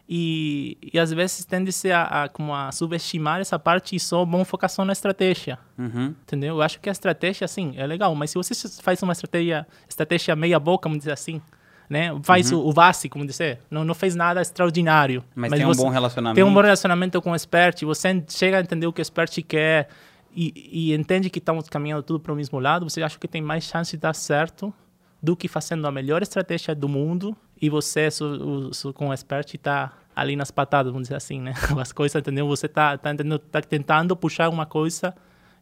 [0.07, 4.45] E, e às vezes tende-se a, a, como a subestimar essa parte e só bom
[4.45, 5.59] focar só na estratégia.
[5.79, 6.15] Uhum.
[6.23, 6.57] Entendeu?
[6.57, 10.37] Eu acho que a estratégia, assim, é legal, mas se você faz uma estratégia, estratégia
[10.37, 11.41] meia boca, vamos dizer assim,
[11.89, 12.11] né?
[12.23, 15.21] Faz o, o básico, vamos dizer, não, não fez nada extraordinário.
[15.21, 15.27] Uhum.
[15.37, 16.35] Mas, tem um bom relacionamento.
[16.37, 19.31] tem um bom relacionamento com o expert, você chega a entender o que o expert
[19.43, 19.89] quer
[20.35, 23.41] e, e entende que estamos caminhando tudo para o mesmo lado, você acha que tem
[23.43, 24.73] mais chance de dar certo
[25.23, 29.55] do que fazendo a melhor estratégia do mundo e você su- su- com o expert
[29.55, 31.55] está ali nas patadas, vamos dizer assim, né?
[31.81, 32.47] As coisas, entendeu?
[32.49, 35.15] Você está tá, entendendo- tá tentando puxar uma coisa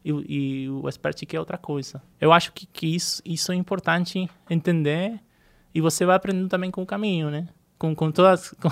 [0.03, 2.01] e, o- e o expert quer outra coisa.
[2.19, 5.19] Eu acho que, que isso, isso é importante entender
[5.73, 7.47] e você vai aprendendo também com o caminho, né?
[7.79, 8.69] Com, com todas com,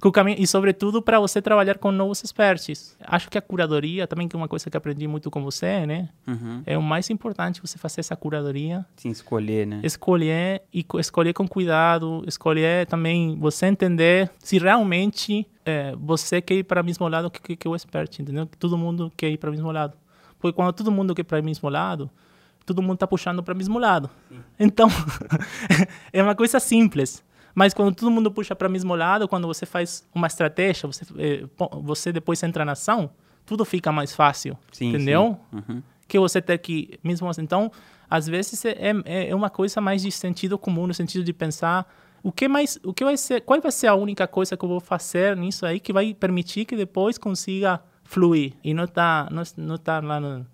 [0.00, 2.96] com o caminho e sobretudo para você trabalhar com novos experts.
[3.02, 6.08] Acho que a curadoria também que é uma coisa que aprendi muito com você, né?
[6.26, 6.62] Uhum.
[6.64, 9.80] É o mais importante você fazer essa curadoria, Sim, escolher, né?
[9.82, 16.54] escolher e co- escolher com cuidado, escolher também você entender se realmente é, você quer
[16.54, 18.46] ir para o mesmo lado que, que, que o expert, entendeu?
[18.46, 19.94] Que todo mundo quer ir para o mesmo lado.
[20.40, 22.10] Porque quando todo mundo quer ir para o mesmo lado,
[22.64, 24.10] todo mundo está puxando para o mesmo lado.
[24.58, 24.88] Então,
[26.12, 27.22] é uma coisa simples.
[27.54, 31.04] Mas quando todo mundo puxa para o mesmo lado, quando você faz uma estratégia, você,
[31.18, 31.44] eh,
[31.82, 33.10] você depois entra na ação,
[33.44, 34.56] tudo fica mais fácil.
[34.72, 35.38] Sim, entendeu?
[35.50, 35.56] sim.
[35.56, 35.82] Uhum.
[36.08, 37.70] que você ter que mesmo assim, então
[38.08, 41.90] às vezes é, é é uma coisa mais de sentido comum no sentido de pensar
[42.22, 44.68] o que mais o que vai ser qual vai ser a única coisa que eu
[44.68, 49.42] vou fazer nisso aí que vai permitir que depois consiga fluir e não tá não,
[49.56, 50.46] não tá lá no,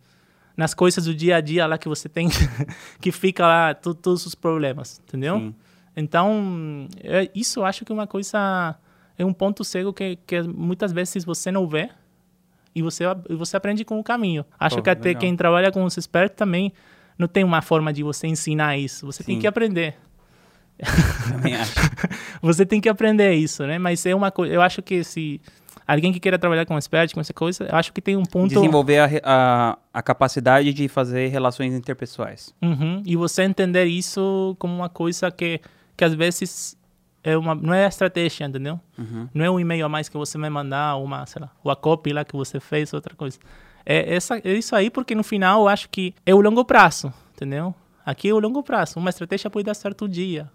[0.59, 2.29] nas coisas do dia a dia lá que você tem
[3.01, 5.55] que fica lá to- todos os problemas entendeu Sim.
[5.97, 8.75] então é, isso eu acho que é uma coisa
[9.17, 11.89] é um ponto cego que, que muitas vezes você não vê
[12.75, 14.45] e você, e você aprende com o caminho.
[14.61, 15.21] Acho Pô, que até legal.
[15.23, 16.73] quem trabalha com os expertos também
[17.19, 19.05] não tem uma forma de você ensinar isso.
[19.07, 19.41] Você tem Sim.
[19.41, 19.97] que aprender.
[21.29, 21.73] Também acho.
[22.41, 23.79] Você tem que aprender isso, né?
[23.81, 24.55] Mas é uma coisa.
[24.55, 25.41] Eu acho que se
[25.95, 28.49] alguém que queira trabalhar com expert, com essa coisa, eu acho que tem um ponto.
[28.49, 32.55] Desenvolver a, a, a capacidade de fazer relações interpessoais.
[32.63, 35.61] Uhum, e você entender isso como uma coisa que,
[35.97, 36.77] que às vezes
[37.25, 38.79] é uma, não é a estratégia, entendeu?
[38.99, 39.29] Uhum.
[39.33, 41.77] Não é um e-mail a mais que você vai mandar, uma, sei lá, ou a
[41.77, 43.39] copy lá que você fez, outra coisa.
[43.85, 47.13] É, essa, é isso aí, porque no final eu acho que é o longo prazo,
[47.35, 47.75] entendeu?
[48.05, 48.99] Aqui é o longo prazo.
[48.99, 50.51] Uma estratégia pode dar certo um dia.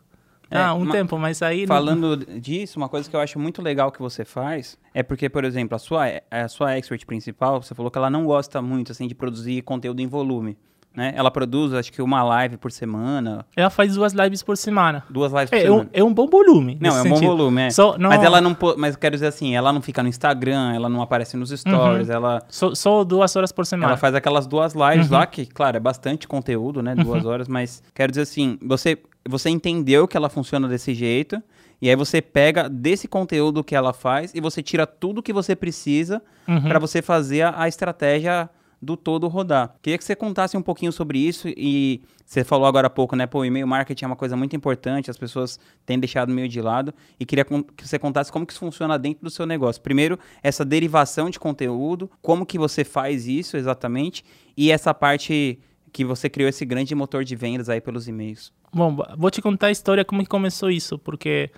[0.51, 1.61] É, ah, um tempo, mas aí...
[1.61, 5.29] não- Falando disso, uma coisa que eu acho muito legal que você faz é porque,
[5.29, 8.91] por exemplo, a sua, a sua expert principal, você falou que ela não gosta muito
[8.91, 10.57] assim de produzir conteúdo em volume.
[10.95, 11.11] Né?
[11.15, 15.03] Ela produz, acho que uma live por semana, Ela faz duas lives por semana.
[15.09, 15.83] duas lives por É, é, semana.
[15.83, 16.77] um, é um bom volume.
[16.79, 17.27] Não, é um bom sentido.
[17.29, 17.69] volume, é.
[17.71, 20.87] Só, não, Mas ela não, mas quero dizer assim, ela não fica no Instagram, ela
[20.89, 23.89] não aparece nos stories, ela, Só, só duas horas por semana.
[23.93, 25.17] ela faz aquelas duas lives Uhum.
[25.17, 26.93] lá, que, claro, é bastante conteúdo, né?
[26.93, 28.95] Duas horas, mas quero dizer assim, você,
[29.27, 31.41] você entendeu que ela funciona desse jeito,
[31.81, 35.55] e aí você pega desse conteúdo que ela faz e você tira tudo que você
[35.55, 36.61] precisa Uhum.
[36.61, 38.49] para você fazer a, a estratégia
[38.83, 39.75] do todo rodar.
[39.81, 43.25] Queria que você contasse um pouquinho sobre isso e você falou agora há pouco, né?
[43.25, 46.61] Pô, o e-mail marketing é uma coisa muito importante, as pessoas têm deixado meio de
[46.61, 49.81] lado e queria que você contasse como que isso funciona dentro do seu negócio.
[49.81, 54.23] Primeiro, essa derivação de conteúdo, como que você faz isso exatamente
[54.57, 55.59] e essa parte
[55.91, 58.51] que você criou esse grande motor de vendas aí pelos e-mails.
[58.73, 61.51] Bom, vou te contar a história como que começou isso, porque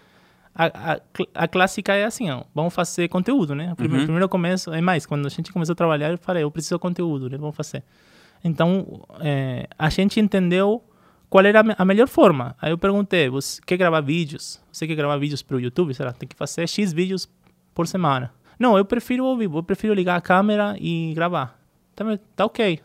[0.56, 3.74] a, a, cl- a clássica é assim, ó, vamos fazer conteúdo, né?
[3.76, 4.06] Primeiro, Uhum.
[4.08, 6.80] primeiro começo, é mais, quando a gente começou a trabalhar, eu falei, eu preciso de
[6.82, 7.38] conteúdo, né?
[7.38, 7.84] Vamos fazer.
[8.44, 10.84] Então, é, a gente entendeu
[11.30, 12.56] qual era a me- a melhor forma.
[12.62, 14.62] Aí eu perguntei, você quer gravar vídeos?
[14.72, 15.94] Você quer gravar vídeos para o YouTube?
[15.94, 17.28] Será tem que fazer X vídeos
[17.74, 18.32] por semana.
[18.58, 21.60] Não, eu prefiro ao vivo, eu prefiro ligar a câmera e gravar.
[21.96, 22.80] Tá, tá ok,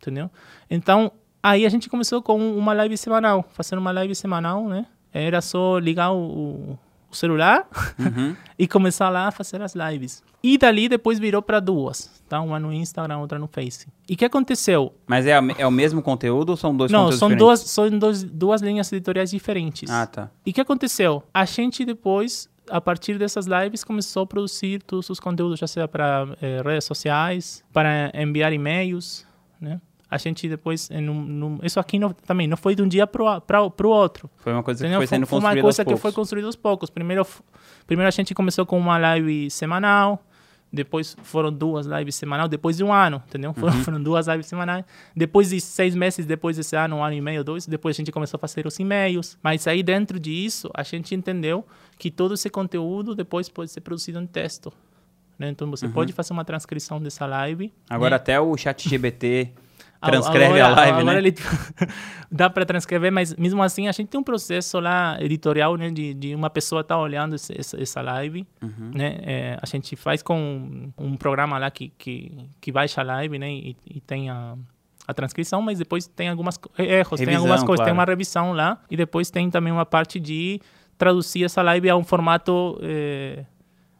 [0.00, 0.28] entendeu?
[0.68, 4.86] Então, aí a gente começou com uma live semanal, fazendo uma live semanal, né?
[5.12, 6.78] Era só ligar o,
[7.12, 7.66] o- celular
[7.98, 8.34] Uhum.
[8.58, 10.22] e começar lá a fazer as lives.
[10.42, 12.40] E dali depois virou para duas, tá?
[12.40, 13.86] Uma no Instagram, outra no Face.
[14.08, 14.92] E o que aconteceu?
[15.06, 17.60] Mas é, a é o mesmo conteúdo ou são dois Não, conteúdos são diferentes?
[17.60, 19.88] duas, são dois, duas linhas editoriais diferentes.
[19.90, 20.30] Ah, tá.
[20.44, 21.22] E o que aconteceu?
[21.32, 25.86] A gente depois, a partir dessas lives, começou a produzir todos os conteúdos, já seja
[25.86, 29.24] para eh, redes sociais, para enviar e-mails,
[29.60, 29.80] né?
[30.14, 33.22] A gente depois, num- isso aqui não, também não foi de um dia para
[33.62, 34.28] o outro.
[34.36, 35.00] Foi uma coisa que Entendeu?
[35.00, 36.14] foi sendo foi uma construída coisa aos que foi poucos.
[36.16, 36.90] construída aos poucos.
[36.90, 37.26] Primeiro,
[37.86, 40.22] primeiro a gente começou com uma live semanal,
[40.70, 43.52] depois foram duas lives semanais, depois de um ano, entendeu?
[43.54, 43.84] Foram, Uhum.
[43.84, 44.84] foram duas lives semanais.
[45.16, 48.12] Depois de seis meses, depois desse ano, um ano e meio, dois, depois a gente
[48.12, 49.36] começou a fazer os e-mails.
[49.42, 51.66] Mas aí dentro disso, a gente entendeu
[51.98, 54.72] que todo esse conteúdo depois pode ser produzido em texto.
[55.38, 55.48] né?
[55.48, 57.72] Então você pode fazer uma transcrição dessa live.
[57.90, 58.16] Agora né?
[58.16, 59.50] até o chat GBT
[60.10, 61.18] transcreve agora, a live, agora né?
[61.28, 61.34] ele
[62.30, 66.14] dá para transcrever, mas mesmo assim a gente tem um processo lá editorial, né, de,
[66.14, 68.90] de uma pessoa estar olhando essa, essa live, Uhum.
[68.94, 69.18] né?
[69.22, 73.50] É, a gente faz com um programa lá que que, que baixa a live, né,
[73.50, 74.54] e, e tem a
[75.06, 77.98] a transcrição, mas depois tem algumas co- erros, tem Revisão, algumas coisas, tem claro.
[78.08, 80.60] uma revisão lá e depois tem também uma parte de
[80.96, 83.44] traduzir essa live a um formato eh,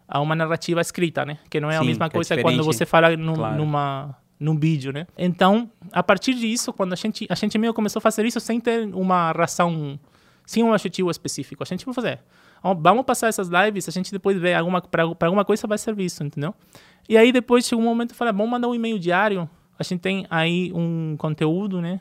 [0.06, 1.38] a uma narrativa escrita, né?
[1.50, 3.56] Que não é a Sim, mesma que é coisa quando você fala num, Claro.
[3.56, 5.06] numa num vídeo, né?
[5.16, 8.60] Então, a partir disso, quando a gente a gente meio começou a fazer isso sem
[8.60, 9.98] ter uma razão,
[10.44, 12.20] sem um objetivo específico, a gente vai fazer.
[12.80, 16.22] Vamos passar essas lives, a gente depois vê alguma para alguma coisa vai servir isso,
[16.22, 16.54] entendeu?
[17.08, 19.48] E aí depois chegou um momento, eu falei, vamos mandar um e-mail diário.
[19.78, 22.00] A gente tem aí um conteúdo, né?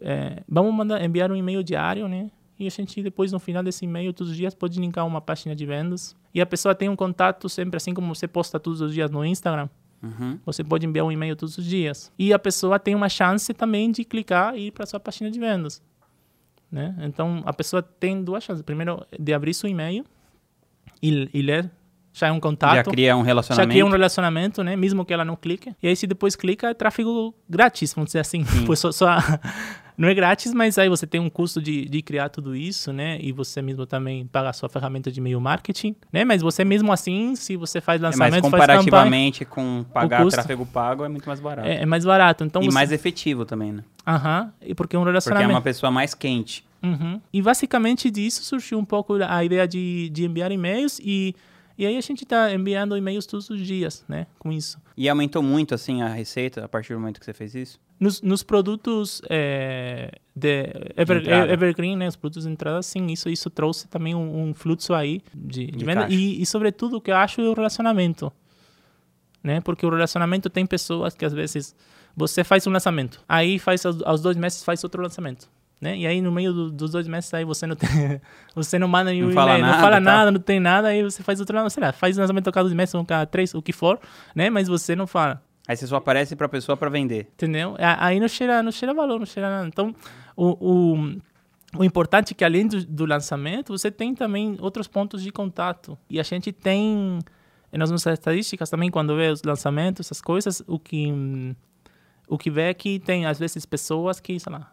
[0.00, 2.30] É, vamos mandar enviar um e-mail diário, né?
[2.58, 5.54] E a gente depois no final desse e-mail todos os dias pode linkar uma página
[5.54, 6.16] de vendas.
[6.34, 9.24] E a pessoa tem um contato sempre assim como você posta todos os dias no
[9.24, 9.68] Instagram.
[10.04, 10.38] Uhum.
[10.44, 12.12] Você pode enviar um e-mail todos os dias.
[12.18, 15.38] E a pessoa tem uma chance também de clicar e ir para sua página de
[15.40, 15.82] vendas.
[16.70, 16.94] Né?
[17.02, 18.62] Então, a pessoa tem duas chances.
[18.62, 20.04] Primeiro, de abrir seu e-mail
[21.02, 21.70] e, e ler.
[22.12, 22.74] Já é um contato.
[22.76, 23.70] Já cria um Já relacionamento.
[23.70, 24.76] cria um relacionamento, né?
[24.76, 25.74] Mesmo que ela não clique.
[25.82, 28.44] E aí, se depois clica, é tráfego grátis, vamos dizer assim.
[28.66, 29.16] Pois só, só-
[29.96, 33.18] não é grátis, mas aí você tem um custo de, de criar tudo isso, né?
[33.20, 36.24] E você mesmo também paga a sua ferramenta de e-mail marketing, né?
[36.24, 40.22] Mas você mesmo assim, se você faz É, mas lançamento, faz campanha, comparativamente com pagar
[40.22, 40.36] custo.
[40.38, 41.68] tráfego pago é muito mais barato.
[41.68, 42.44] é, é mais barato.
[42.44, 42.74] Então e você...
[42.74, 43.84] mais efetivo também, né?
[44.06, 45.50] Aham, e porque é um Porque é relacionamento.
[45.50, 46.64] uma pessoa mais quente.
[46.82, 47.20] Uhum.
[47.32, 51.34] E basicamente disso surgiu um pouco a ideia de, de enviar e-mails e,
[51.76, 54.26] e aí a gente está enviando e-mails todos os dias, né?
[54.38, 54.78] Com isso.
[54.96, 57.80] E aumentou muito, assim, a receita a partir do momento que você fez isso?
[57.98, 61.52] Nos, nos produtos é, de Ever- entrada.
[61.52, 62.08] Evergreen, né?
[62.08, 65.72] Os produtos de entrada, sim, isso, isso trouxe também um, um fluxo aí de, de
[65.78, 66.06] De venda.
[66.10, 68.32] E, e, sobretudo, o que eu acho é o relacionamento.
[69.42, 69.60] Né?
[69.60, 71.74] Porque o relacionamento tem pessoas que, às vezes,
[72.16, 75.48] você faz um lançamento, aí faz aos, aos dois meses faz outro lançamento.
[75.80, 75.98] Né?
[75.98, 77.88] E aí, no meio do- dos dois meses, aí você não tem,
[78.54, 80.00] você não manda nenhum Não fala e-mail, não nada, fala tá?
[80.00, 82.74] nada, não tem nada, aí você faz outro, sei lá, faz lançamento a cada dois
[82.74, 83.98] meses, um cada três, o que for,
[84.34, 84.48] né?
[84.50, 85.42] Mas você não fala.
[85.68, 87.28] Aí você só aparece pra pessoa pra vender.
[87.34, 87.74] Entendeu?
[87.78, 89.66] A- Aí não cheira, não cheira valor, não cheira nada.
[89.66, 89.94] Então,
[90.36, 91.16] o, o,
[91.78, 95.98] o importante é que além do, do lançamento, você tem também outros pontos de contato.
[96.08, 97.18] E a gente tem,
[97.72, 101.10] nas nossas estatísticas também, quando vê os lançamentos, essas coisas, o que,
[102.28, 104.70] o que vê é que tem, às vezes, pessoas que, sei lá,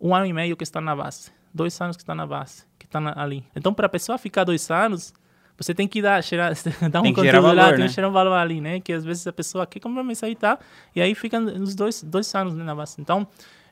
[0.00, 2.86] um ano e meio que estão na base, dois anos que estão na base, que
[2.98, 3.44] na- ali.
[3.54, 5.12] Então, para a pessoa ficar dois anos,
[5.56, 6.52] você tem que dar, gerar,
[6.90, 7.88] dar um Tem conteúdo lá, valor, tem né?
[7.88, 8.80] que gerar um valor ali, né?
[8.80, 10.58] Que às vezes a pessoa quer comprar, mas aí tá,
[10.94, 13.00] e aí fica nos dois, dois anos né, na base.
[13.00, 13.26] Então,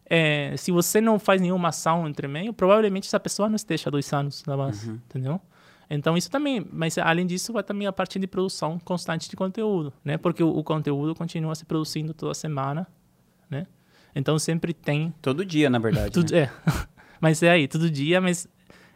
[0.08, 4.12] é, se você não faz nenhuma ação entre meio, provavelmente essa pessoa não esteja dois
[4.12, 5.00] anos na base, Uhum.
[5.08, 5.40] entendeu?
[5.88, 9.92] Então isso também, mas além disso vai também a parte de produção constante de conteúdo,
[10.04, 10.16] né?
[10.18, 12.88] Porque o, o conteúdo continua se produzindo toda semana,
[13.48, 13.68] né?
[14.16, 16.10] Então sempre tem Todo dia, na verdade.
[16.10, 16.42] tudo, né?
[16.42, 16.50] é.
[17.20, 18.48] mas é aí, todo dia, mas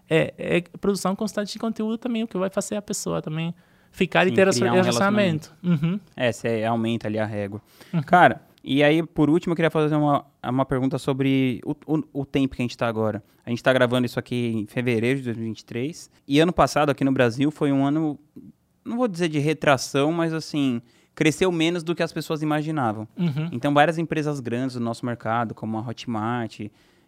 [0.09, 3.55] é, é produção constante de conteúdo também o que vai fazer a pessoa também
[3.93, 5.55] ficar Sim, e ter criar um relacionamento.
[5.63, 6.01] Uhum.
[6.17, 7.61] É, você aumenta ali a régua.
[8.07, 12.25] Cara, e aí, por último, eu queria fazer uma, uma pergunta sobre o, o, o
[12.27, 13.23] tempo que a gente tá agora.
[13.45, 16.11] A gente tá gravando isso aqui em fevereiro de 2023.
[16.29, 18.19] E ano passado, aqui no Brasil, foi um ano,
[18.85, 20.81] não vou dizer de retração, mas assim,
[21.15, 23.07] cresceu menos do que as pessoas imaginavam.
[23.17, 23.49] Uhum.
[23.53, 26.61] Então, várias empresas grandes do nosso mercado, como a Hotmart,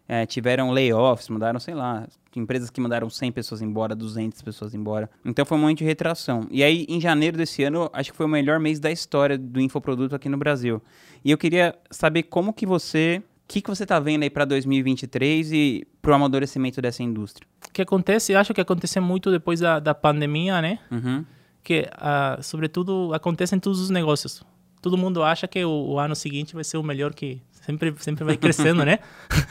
[0.09, 2.07] eh, tiveram layoffs, mudaram, sei lá,
[2.37, 5.09] empresas que mandaram 100 pessoas embora, 200 pessoas embora.
[5.25, 6.47] Então, foi um momento de retração.
[6.51, 9.61] E aí, em janeiro desse ano, acho que foi o melhor mês da história do
[9.61, 10.83] infoproduto aqui no Brasil.
[11.25, 13.23] E eu queria saber como que você...
[13.45, 17.47] O que, que você tá vendo aí para 2023 e pro amadurecimento dessa indústria?
[17.69, 20.79] O que acontece, acho que aconteceu muito depois da, da pandemia, né?
[20.91, 21.25] Uhum.
[21.63, 24.43] Que ah, sobretudo acontece em todos os negócios.
[24.81, 28.25] Todo mundo acha que o, o ano seguinte vai ser o melhor que sempre sempre
[28.25, 28.99] vai crescendo, né?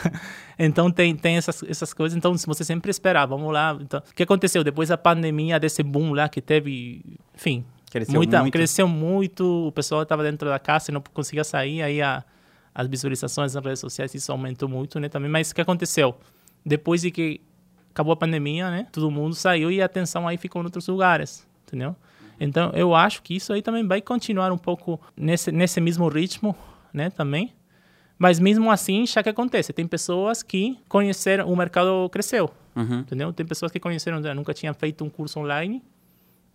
[0.60, 2.18] então tem tem essas essas coisas.
[2.18, 3.78] Então se você sempre esperar, vamos lá.
[3.80, 7.02] Então, o que aconteceu depois da pandemia desse boom lá que teve,
[7.34, 8.54] enfim, Cresceu muita, muito.
[8.54, 9.68] cresceu muito.
[9.68, 11.82] O pessoal estava dentro da casa e não conseguia sair.
[11.82, 12.24] Aí a,
[12.74, 15.10] as visualizações nas redes sociais isso aumentou muito, né?
[15.10, 15.30] Também.
[15.30, 16.16] Mas o que aconteceu
[16.66, 17.42] depois de que
[17.90, 18.88] acabou a pandemia, né?
[18.94, 21.96] Todo mundo saiu e a atenção aí ficou em outros lugares, entendeu?
[22.40, 26.56] Então, eu acho que isso aí também vai continuar um pouco nesse, nesse mesmo ritmo,
[26.94, 27.54] né, também.
[28.18, 33.00] Mas mesmo assim, já que acontece, tem pessoas que conheceram, o mercado cresceu, Uhum.
[33.00, 33.32] entendeu?
[33.34, 35.82] Tem pessoas que conheceram, nunca tinham feito um curso online,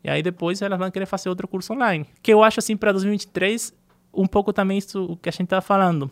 [0.02, 2.06] e aí depois elas vão querer fazer outro curso online.
[2.22, 3.72] Que eu acho, assim, para 2023,
[4.14, 6.10] um pouco também isso o que a gente tá falando,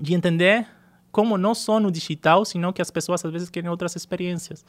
[0.00, 0.66] de entender
[1.12, 4.64] como não só no digital, sino que as pessoas às vezes querem outras experiências.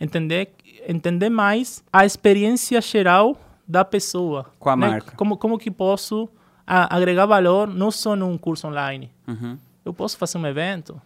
[0.00, 0.52] Entender,
[0.88, 3.36] entender mais a experiência geral
[3.66, 4.46] da pessoa.
[4.58, 4.88] Com a né?
[4.88, 5.16] marca.
[5.16, 6.28] Como, como que posso
[6.66, 9.10] a- agregar valor não só num curso online.
[9.26, 9.56] Uhum.
[9.84, 11.00] Eu posso fazer um evento,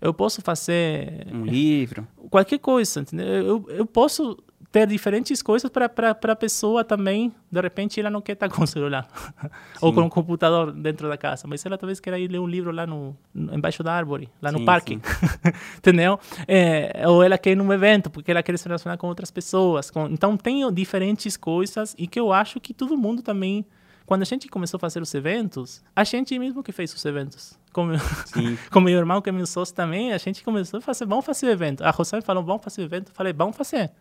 [0.00, 2.06] eu posso fazer Um livro.
[2.30, 3.26] qualquer coisa, entendeu?
[3.26, 4.38] Eu, eu posso
[4.72, 7.30] ter diferentes coisas para a pessoa também.
[7.50, 9.06] De repente, ela não quer estar com o celular
[9.82, 12.72] ou com o computador dentro da casa, mas ela talvez queira ir ler um livro
[12.72, 14.98] lá no, embaixo da árvore, lá Sim, no parque,
[15.76, 16.18] entendeu?
[16.48, 19.90] É, ou ela quer ir num evento porque ela quer se relacionar com outras pessoas.
[19.90, 23.66] com- então, tem diferentes coisas e que eu acho que todo mundo também...
[24.04, 27.56] Quando a gente começou a fazer os eventos, a gente mesmo que fez os eventos.
[27.72, 27.96] Como,
[28.26, 28.58] Sim.
[28.70, 31.46] com meu irmão, que é meu sócio também, a gente começou a fazer, vamos fazer
[31.46, 31.82] evento.
[31.84, 33.10] A Rosane falou, vamos fazer evento.
[33.10, 33.92] Eu falei, vamos fazer.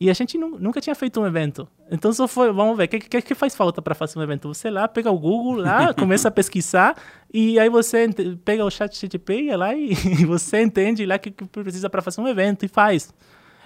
[0.00, 1.68] E a gente nu- nunca tinha feito um evento.
[1.90, 4.48] Então só foi, vamos ver, o que, que, que faz falta para fazer um evento?
[4.48, 6.96] Você lá, pega o Google lá, começa a pesquisar,
[7.32, 8.08] e aí você
[8.42, 12.00] pega o chat GTP lá e, e você entende lá o que, que precisa para
[12.00, 13.12] fazer um evento e faz.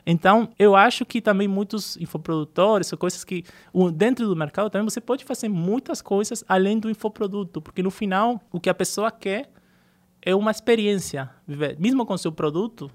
[0.07, 3.45] Então, eu acho que também muitos infoprodutores, ou coisas que
[3.95, 8.41] dentro do mercado também você pode fazer muitas coisas além do infoproduto, porque no final
[8.53, 9.49] o que a pessoa quer
[10.21, 11.31] é uma experiência,
[11.79, 12.91] mesmo com seu produto,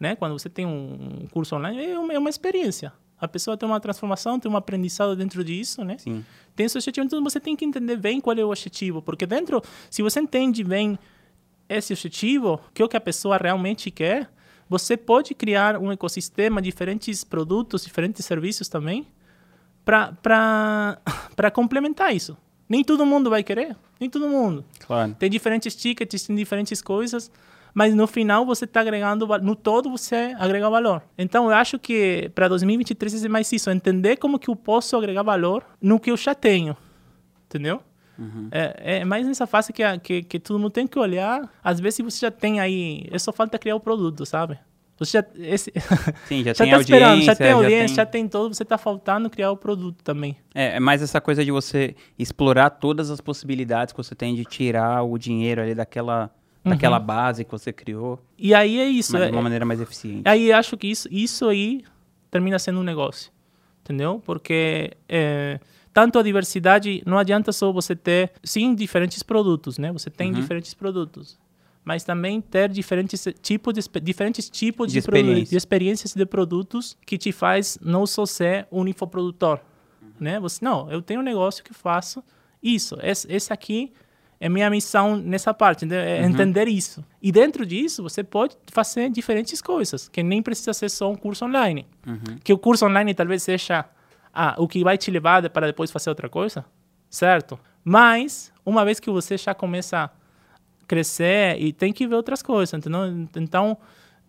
[0.00, 0.16] né?
[0.16, 2.92] Quando você tem um curso online, é uma, é uma experiência.
[3.20, 5.98] A pessoa tem uma transformação, tem um aprendizado dentro disso, né?
[5.98, 6.24] Sim.
[6.56, 9.62] Tem esse objetivo, então você tem que entender bem qual é o objetivo, porque dentro,
[9.90, 10.98] se você entende bem
[11.68, 14.30] esse objetivo, que é o que a pessoa realmente quer,
[14.68, 19.06] você pode criar um ecossistema, diferentes produtos, diferentes serviços também,
[19.84, 20.96] para
[21.52, 22.36] complementar isso.
[22.68, 24.64] Nem todo mundo vai querer, nem todo mundo.
[24.86, 25.14] Claro.
[25.18, 27.30] Tem diferentes tickets, tem diferentes coisas,
[27.74, 31.02] mas no final você está agregando, no todo você agrega valor.
[31.16, 35.22] Então eu acho que para 2023 é mais isso, entender como que eu posso agregar
[35.22, 36.76] valor no que eu já tenho,
[37.46, 37.82] entendeu?
[38.50, 41.48] É, é mais nessa fase que, que, que todo mundo tem que olhar.
[41.64, 44.58] Às vezes você já tem aí, é só falta criar o produto, sabe?
[44.98, 45.72] Você já, esse,
[46.28, 48.76] Sim, já, já tem tá esperando, já tem audiência, tem- já tem todo, você está
[48.76, 50.36] faltando criar o produto também.
[50.54, 54.44] É, é mais essa coisa de você explorar todas as possibilidades que você tem de
[54.44, 56.30] tirar o dinheiro ali daquela,
[56.64, 59.12] daquela base que você criou E aí é isso.
[59.12, 60.22] mas é- de uma maneira mais eficiente.
[60.28, 61.82] Aí acho que isso, isso aí
[62.30, 63.30] termina sendo um negócio,
[63.82, 64.22] entendeu?
[64.24, 65.58] Porque é,
[65.92, 69.90] tanto a diversidade, não adianta só você ter, sim, diferentes produtos, né?
[69.92, 71.38] Você tem diferentes produtos,
[71.84, 75.46] mas também ter diferentes tipos de, diferentes tipos De de, experiência.
[75.50, 79.58] de experiências de produtos que te faz não só ser um infoprodutor,
[80.20, 80.38] né?
[80.38, 82.22] Você, não, eu tenho um negócio que faço
[82.62, 83.92] isso, esse, esse aqui
[84.40, 87.04] é minha missão nessa parte, é entender isso.
[87.20, 91.44] E dentro disso, você pode fazer diferentes coisas, que nem precisa ser só um curso
[91.44, 91.86] online.
[92.42, 93.84] Que o curso online talvez seja
[94.32, 96.64] ah, o que vai te levar para depois fazer outra coisa,
[97.10, 97.60] certo?
[97.84, 100.10] Mas, uma vez que você já começa a
[100.86, 103.28] crescer e tem que ver outras coisas, entendeu?
[103.36, 103.76] Então,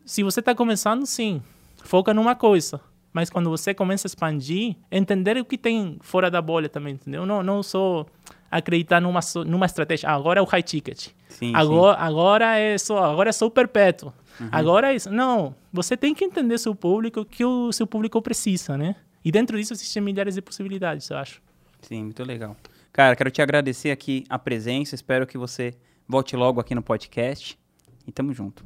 [0.06, 1.42] se você está começando, sim,
[1.84, 2.82] foca numa coisa.
[3.14, 7.26] Mas quando você começa a expandir, entender o que tem fora da bolha também, entendeu?
[7.26, 8.06] Não, não só
[8.52, 10.10] acreditar numa, numa estratégia.
[10.10, 11.08] Ah, agora é o high ticket.
[11.30, 14.14] Sim, agora, agora é só, agora é só o perpétuo.
[14.52, 15.12] Agora é isso.
[15.12, 18.96] Não, você tem que entender seu público, que o seu público precisa, né?
[19.24, 21.42] E dentro disso existem milhares de possibilidades, eu acho.
[21.82, 22.56] Sim, muito legal.
[22.92, 24.96] Cara, quero te agradecer aqui a presença.
[24.96, 25.74] Espero que você
[26.08, 27.58] volte logo aqui no podcast.
[28.06, 28.66] E tamo junto.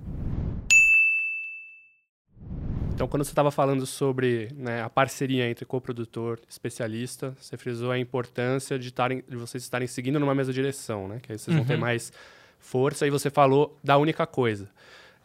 [2.96, 7.92] Então, quando você estava falando sobre né, a parceria entre coprodutor e especialista, você frisou
[7.92, 11.20] a importância de, tarem, de vocês estarem seguindo numa mesma direção, né?
[11.22, 12.14] Que aí vocês vão ter mais
[12.58, 13.06] força.
[13.06, 14.70] E você falou da única coisa.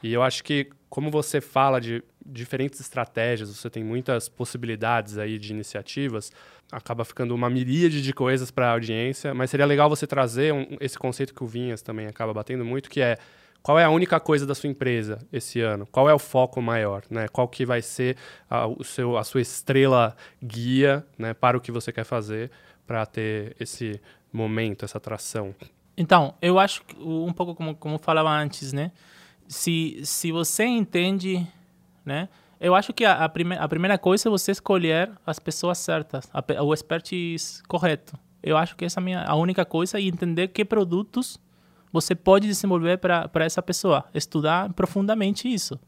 [0.03, 5.39] E eu acho que, como você fala de diferentes estratégias, você tem muitas possibilidades aí
[5.39, 6.33] de iniciativas,
[6.73, 9.33] acaba ficando uma miríade de coisas para a audiência.
[9.33, 12.91] Mas seria legal você trazer um- esse conceito que o Vinhas também acaba batendo muito,
[12.91, 13.17] que é
[13.63, 15.87] qual é a única coisa da sua empresa esse ano?
[15.87, 17.03] Qual é o foco maior?
[17.11, 17.29] Né?
[17.29, 18.17] Qual que vai ser
[18.49, 22.51] a, o seu, a sua estrela guia né, para o que você quer fazer
[22.87, 24.01] para ter esse
[24.33, 25.55] momento, essa atração?
[25.97, 28.91] Então, eu acho que um pouco como, como falava antes, né?
[29.47, 31.47] Se, se você entende,
[32.05, 32.29] né?
[32.59, 36.31] Eu acho que a, a, prime, a primeira coisa é você escolher as pessoas certas,
[36.33, 38.19] a, o expertise correto.
[38.43, 41.39] Eu acho que essa é a, minha, a única coisa e entender que produtos
[41.93, 44.05] você pode desenvolver para essa pessoa.
[44.15, 45.79] Estudar profundamente isso.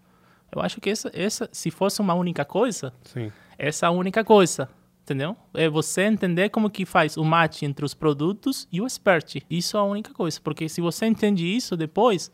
[0.51, 3.33] Eu acho que essa, essa, se fosse uma única coisa, Sim.
[3.59, 4.69] essa é a única coisa,
[5.03, 5.35] entendeu?
[5.55, 9.43] É você entender como que faz o match entre os produtos e o expert.
[9.49, 12.31] Isso é a única coisa, porque se você entende isso depois,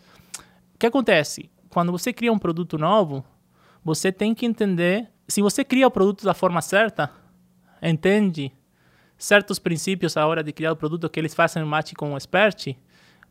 [0.75, 1.49] o que acontece?
[1.71, 3.25] Quando você cria um produto novo,
[3.85, 7.11] você tem que entender, se você cria o produto da forma certa,
[7.81, 8.53] entende
[9.16, 12.77] certos princípios à hora de criar o produto que eles fazem match com o expert,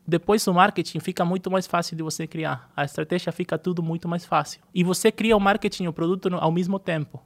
[0.07, 2.71] depois o marketing fica muito mais fácil de você criar.
[2.73, 4.61] A estratégia fica tudo muito mais fácil.
[4.73, 7.21] E você cria o marketing e o produto ao mesmo tempo.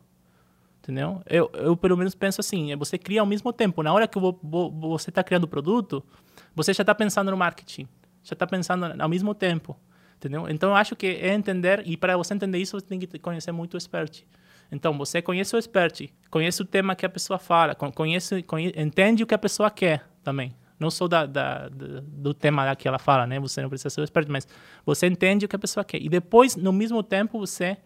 [0.79, 1.21] entendeu?
[1.27, 3.83] Eu, eu pelo menos penso assim, é você cria ao mesmo tempo.
[3.83, 6.03] Na hora que vou, vou, você está criando o produto,
[6.55, 7.87] você já está pensando no marketing,
[8.23, 9.77] já está pensando ao mesmo tempo,
[10.15, 10.49] entendeu?
[10.49, 13.51] Então eu acho que é entender e para você entender isso você tem que conhecer
[13.51, 14.23] muito o expert.
[14.71, 19.21] Então você conhece o expert, conhece o tema que a pessoa fala, conhece, conhece entende
[19.21, 20.55] o que a pessoa quer também.
[20.81, 23.39] Não só da, da, do tema que ela fala, né?
[23.39, 24.47] Você não precisa ser o expert, mas
[24.83, 26.01] você entende o que a pessoa quer.
[26.01, 27.77] E depois, no mesmo tempo, você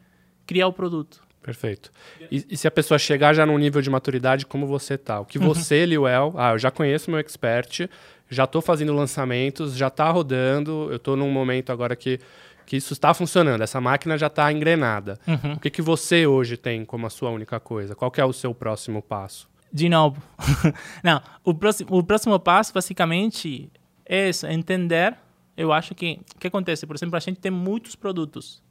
[0.47, 1.21] cria o produto.
[1.43, 1.91] Perfeito.
[2.31, 5.25] E, e, se a pessoa chegar já num nível de maturidade como você tá, o
[5.25, 5.45] que uhum.
[5.45, 7.87] você, Liuel, ah, eu já conheço meu expert,
[8.29, 12.19] já estou fazendo lançamentos, já está rodando, eu estou num momento agora que,
[12.65, 15.19] que isso está funcionando, essa máquina já está engrenada.
[15.27, 15.53] Uhum.
[15.53, 17.93] O que, que você hoje tem como a sua única coisa?
[17.93, 19.47] Qual é o seu próximo passo?
[19.75, 20.21] De novo.
[21.03, 23.69] Não, o próximo, o próximo passo, basicamente,
[24.05, 25.17] é isso, entender.
[25.57, 26.87] Eu acho que o que acontece?
[26.87, 28.63] Por exemplo, a gente tem muitos produtos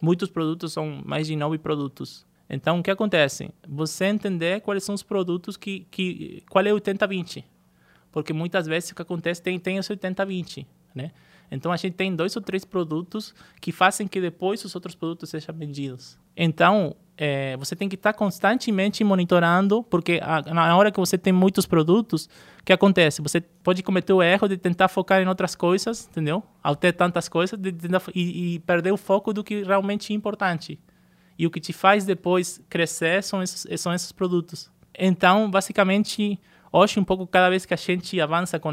[0.00, 2.24] muitos produtos são mais de nove produtos.
[2.48, 3.50] Então, o que acontece?
[3.68, 5.86] Você entender quais são os produtos que...
[5.90, 7.44] que qual é o 80-20.
[8.10, 11.12] Porque muitas vezes o que acontece tem, tem esse 80-20, né?
[11.50, 15.28] Então, a gente tem dois ou três produtos que fazem que depois os outros produtos
[15.28, 16.18] sejam vendidos.
[16.36, 21.32] Então, é, você tem que estar constantemente monitorando, porque a, na hora que você tem
[21.32, 22.28] muitos produtos,
[22.60, 23.20] o que acontece?
[23.20, 26.42] Você pode cometer o erro de tentar focar em outras coisas, entendeu?
[26.62, 30.16] Ao ter tantas coisas, de, de, e, e, perder o foco do que realmente é
[30.16, 30.80] importante.
[31.38, 34.70] E o que te faz depois crescer são esses, são esses produtos.
[34.98, 36.40] Então, basicamente,
[36.72, 38.70] hoje um pouco cada vez que a gente avança com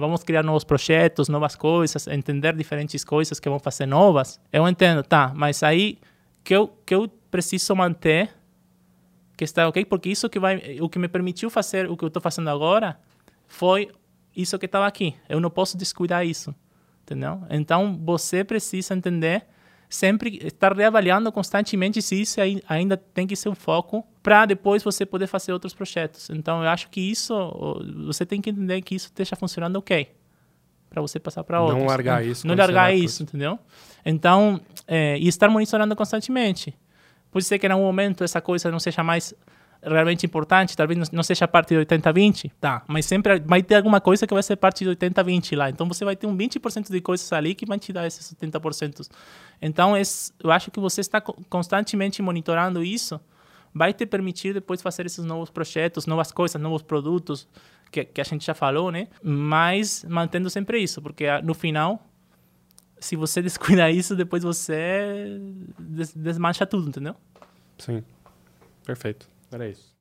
[0.00, 5.02] vamos criar novos projetos, novas coisas, entender diferentes coisas que vão fazer novas, eu entendo,
[5.02, 5.98] tá, mas aí
[6.42, 8.34] que eu, que eu preciso manter
[9.36, 12.08] que está ok, porque isso que vai, o que me permitiu fazer o que eu
[12.08, 12.98] estou fazendo agora
[13.46, 13.90] foi
[14.34, 15.14] isso que estava aqui.
[15.28, 16.54] Eu não posso descuidar isso,
[17.02, 17.40] entendeu?
[17.50, 19.46] Então você precisa entender
[19.88, 25.06] sempre estar reavaliando constantemente se isso ainda tem que ser um foco para depois você
[25.06, 26.28] poder fazer outros projetos.
[26.30, 27.34] Então eu acho que isso
[28.06, 30.08] você tem que entender que isso esteja funcionando ok
[30.90, 31.78] para você passar para outros.
[31.78, 32.46] Não largar isso.
[32.46, 33.58] Não largar isso, entendeu?
[34.04, 36.74] Então, é, e estar monitorando constantemente.
[37.30, 39.34] Pode ser que em algum momento essa coisa não seja mais
[39.82, 44.26] realmente importante, talvez não seja parte do 80-20, tá, mas sempre vai ter alguma coisa
[44.26, 45.70] que vai ser parte do 80-20 lá.
[45.70, 49.08] Então você vai ter um 20% de coisas ali que vai te dar esses 70%.
[49.62, 53.20] Então eu acho que você está constantemente monitorando isso,
[53.72, 57.46] vai te permitir depois fazer esses novos projetos, novas coisas, novos produtos
[57.90, 59.08] que, que a gente já falou, né?
[59.22, 62.07] Mas mantendo sempre isso, porque ah, no final
[63.00, 65.40] se você descuidar isso, depois você
[65.78, 67.14] des desmancha tudo, entendeu?
[67.78, 68.02] Sim.
[68.84, 69.28] Perfeito.
[69.50, 69.94] Era isso.